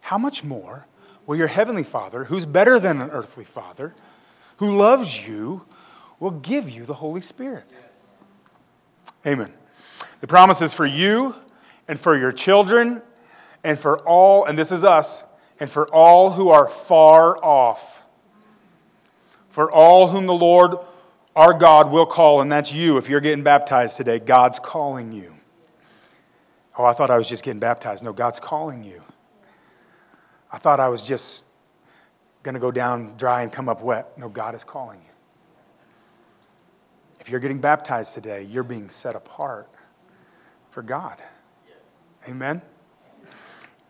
how 0.00 0.18
much 0.18 0.44
more 0.44 0.84
will 1.24 1.36
your 1.36 1.46
heavenly 1.46 1.84
father, 1.84 2.24
who's 2.24 2.44
better 2.44 2.78
than 2.78 3.00
an 3.00 3.08
earthly 3.08 3.44
father, 3.44 3.94
who 4.58 4.76
loves 4.76 5.26
you, 5.26 5.64
will 6.20 6.32
give 6.32 6.68
you 6.68 6.84
the 6.84 6.92
Holy 6.92 7.22
Spirit? 7.22 7.64
Amen. 9.26 9.54
The 10.20 10.26
promise 10.26 10.60
is 10.60 10.74
for 10.74 10.84
you 10.84 11.34
and 11.88 11.98
for 11.98 12.14
your 12.14 12.30
children 12.30 13.00
and 13.64 13.78
for 13.78 14.00
all, 14.00 14.44
and 14.44 14.58
this 14.58 14.70
is 14.70 14.84
us, 14.84 15.24
and 15.58 15.70
for 15.70 15.88
all 15.94 16.32
who 16.32 16.50
are 16.50 16.68
far 16.68 17.42
off 17.42 18.01
for 19.52 19.70
all 19.70 20.08
whom 20.08 20.26
the 20.26 20.34
Lord 20.34 20.76
our 21.36 21.52
God 21.52 21.90
will 21.90 22.06
call, 22.06 22.40
and 22.40 22.50
that's 22.50 22.72
you. 22.72 22.96
If 22.96 23.10
you're 23.10 23.20
getting 23.20 23.44
baptized 23.44 23.98
today, 23.98 24.18
God's 24.18 24.58
calling 24.58 25.12
you. 25.12 25.34
Oh, 26.78 26.84
I 26.84 26.94
thought 26.94 27.10
I 27.10 27.18
was 27.18 27.28
just 27.28 27.44
getting 27.44 27.60
baptized. 27.60 28.02
No, 28.02 28.14
God's 28.14 28.40
calling 28.40 28.82
you. 28.82 29.02
I 30.50 30.56
thought 30.56 30.80
I 30.80 30.88
was 30.88 31.02
just 31.02 31.46
going 32.42 32.54
to 32.54 32.60
go 32.60 32.70
down 32.70 33.14
dry 33.18 33.42
and 33.42 33.52
come 33.52 33.68
up 33.68 33.82
wet. 33.82 34.16
No, 34.18 34.30
God 34.30 34.54
is 34.54 34.64
calling 34.64 35.00
you. 35.00 35.12
If 37.20 37.28
you're 37.28 37.40
getting 37.40 37.60
baptized 37.60 38.14
today, 38.14 38.42
you're 38.44 38.62
being 38.62 38.88
set 38.88 39.14
apart 39.14 39.68
for 40.70 40.82
God. 40.82 41.18
Amen? 42.26 42.62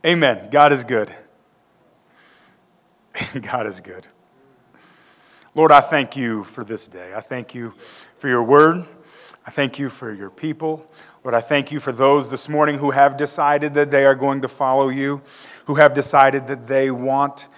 Amen. 0.04 0.48
God 0.50 0.72
is 0.72 0.82
good. 0.82 1.12
God 3.40 3.66
is 3.66 3.80
good. 3.80 4.08
Lord, 5.55 5.70
I 5.70 5.82
thank 5.82 6.16
you 6.16 6.44
for 6.44 6.64
this 6.64 6.86
day. 6.86 7.12
I 7.14 7.20
thank 7.20 7.55
you 7.55 7.74
for 8.16 8.26
your 8.26 8.42
word. 8.42 8.86
I 9.46 9.50
thank 9.50 9.78
you 9.78 9.90
for 9.90 10.11
your 10.11 10.30
people. 10.30 10.90
Lord, 11.22 11.34
I 11.34 11.42
thank 11.42 11.70
you 11.70 11.78
for 11.78 11.92
those 11.92 12.30
this 12.30 12.48
morning 12.48 12.78
who 12.78 12.90
have 12.92 13.18
decided 13.18 13.74
that 13.74 13.90
they 13.90 14.07
are 14.07 14.14
going 14.14 14.40
to 14.40 14.48
follow 14.48 14.88
you, 14.88 15.20
who 15.66 15.74
have 15.74 15.92
decided 15.92 16.46
that 16.46 16.68
they 16.68 16.90
want 16.90 17.48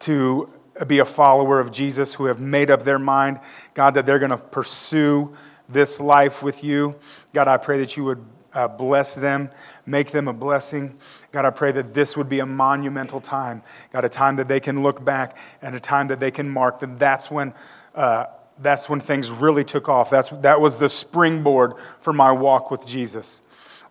to 0.00 0.48
be 0.86 1.00
a 1.00 1.04
follower 1.04 1.60
of 1.60 1.70
Jesus, 1.70 2.14
who 2.14 2.24
have 2.24 2.40
made 2.40 2.70
up 2.70 2.82
their 2.82 2.98
mind, 2.98 3.40
God, 3.74 3.92
that 3.92 4.06
they're 4.06 4.18
going 4.18 4.30
to 4.30 4.38
pursue 4.38 5.36
this 5.68 6.00
life 6.00 6.42
with 6.42 6.64
you. 6.64 6.96
God, 7.34 7.46
I 7.46 7.58
pray 7.58 7.78
that 7.80 7.94
you 7.94 8.04
would 8.04 8.24
uh, 8.54 8.68
bless 8.68 9.14
them, 9.14 9.50
make 9.84 10.12
them 10.12 10.28
a 10.28 10.32
blessing. 10.32 10.98
God, 11.34 11.44
I 11.44 11.50
pray 11.50 11.72
that 11.72 11.94
this 11.94 12.16
would 12.16 12.28
be 12.28 12.38
a 12.38 12.46
monumental 12.46 13.20
time. 13.20 13.64
God, 13.92 14.04
a 14.04 14.08
time 14.08 14.36
that 14.36 14.46
they 14.46 14.60
can 14.60 14.84
look 14.84 15.04
back 15.04 15.36
and 15.60 15.74
a 15.74 15.80
time 15.80 16.06
that 16.06 16.20
they 16.20 16.30
can 16.30 16.48
mark. 16.48 16.78
That 16.78 16.96
that's 16.96 17.28
when, 17.28 17.54
uh, 17.96 18.26
that's 18.60 18.88
when 18.88 19.00
things 19.00 19.32
really 19.32 19.64
took 19.64 19.88
off. 19.88 20.10
That's, 20.10 20.28
that 20.28 20.60
was 20.60 20.76
the 20.76 20.88
springboard 20.88 21.74
for 21.98 22.12
my 22.12 22.30
walk 22.30 22.70
with 22.70 22.86
Jesus. 22.86 23.42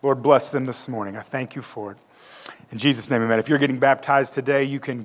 Lord, 0.02 0.24
bless 0.24 0.52
them 0.52 0.66
this 0.66 0.88
morning. 0.88 1.18
I 1.18 1.22
thank 1.22 1.54
you 1.54 1.62
for 1.62 1.91
it. 1.91 1.98
In 2.72 2.78
Jesus' 2.78 3.10
name, 3.10 3.22
amen. 3.22 3.39
If 3.39 3.50
you're 3.50 3.60
getting 3.60 3.78
baptized 3.78 4.34
today, 4.34 4.64
you 4.64 4.80
can 4.80 5.02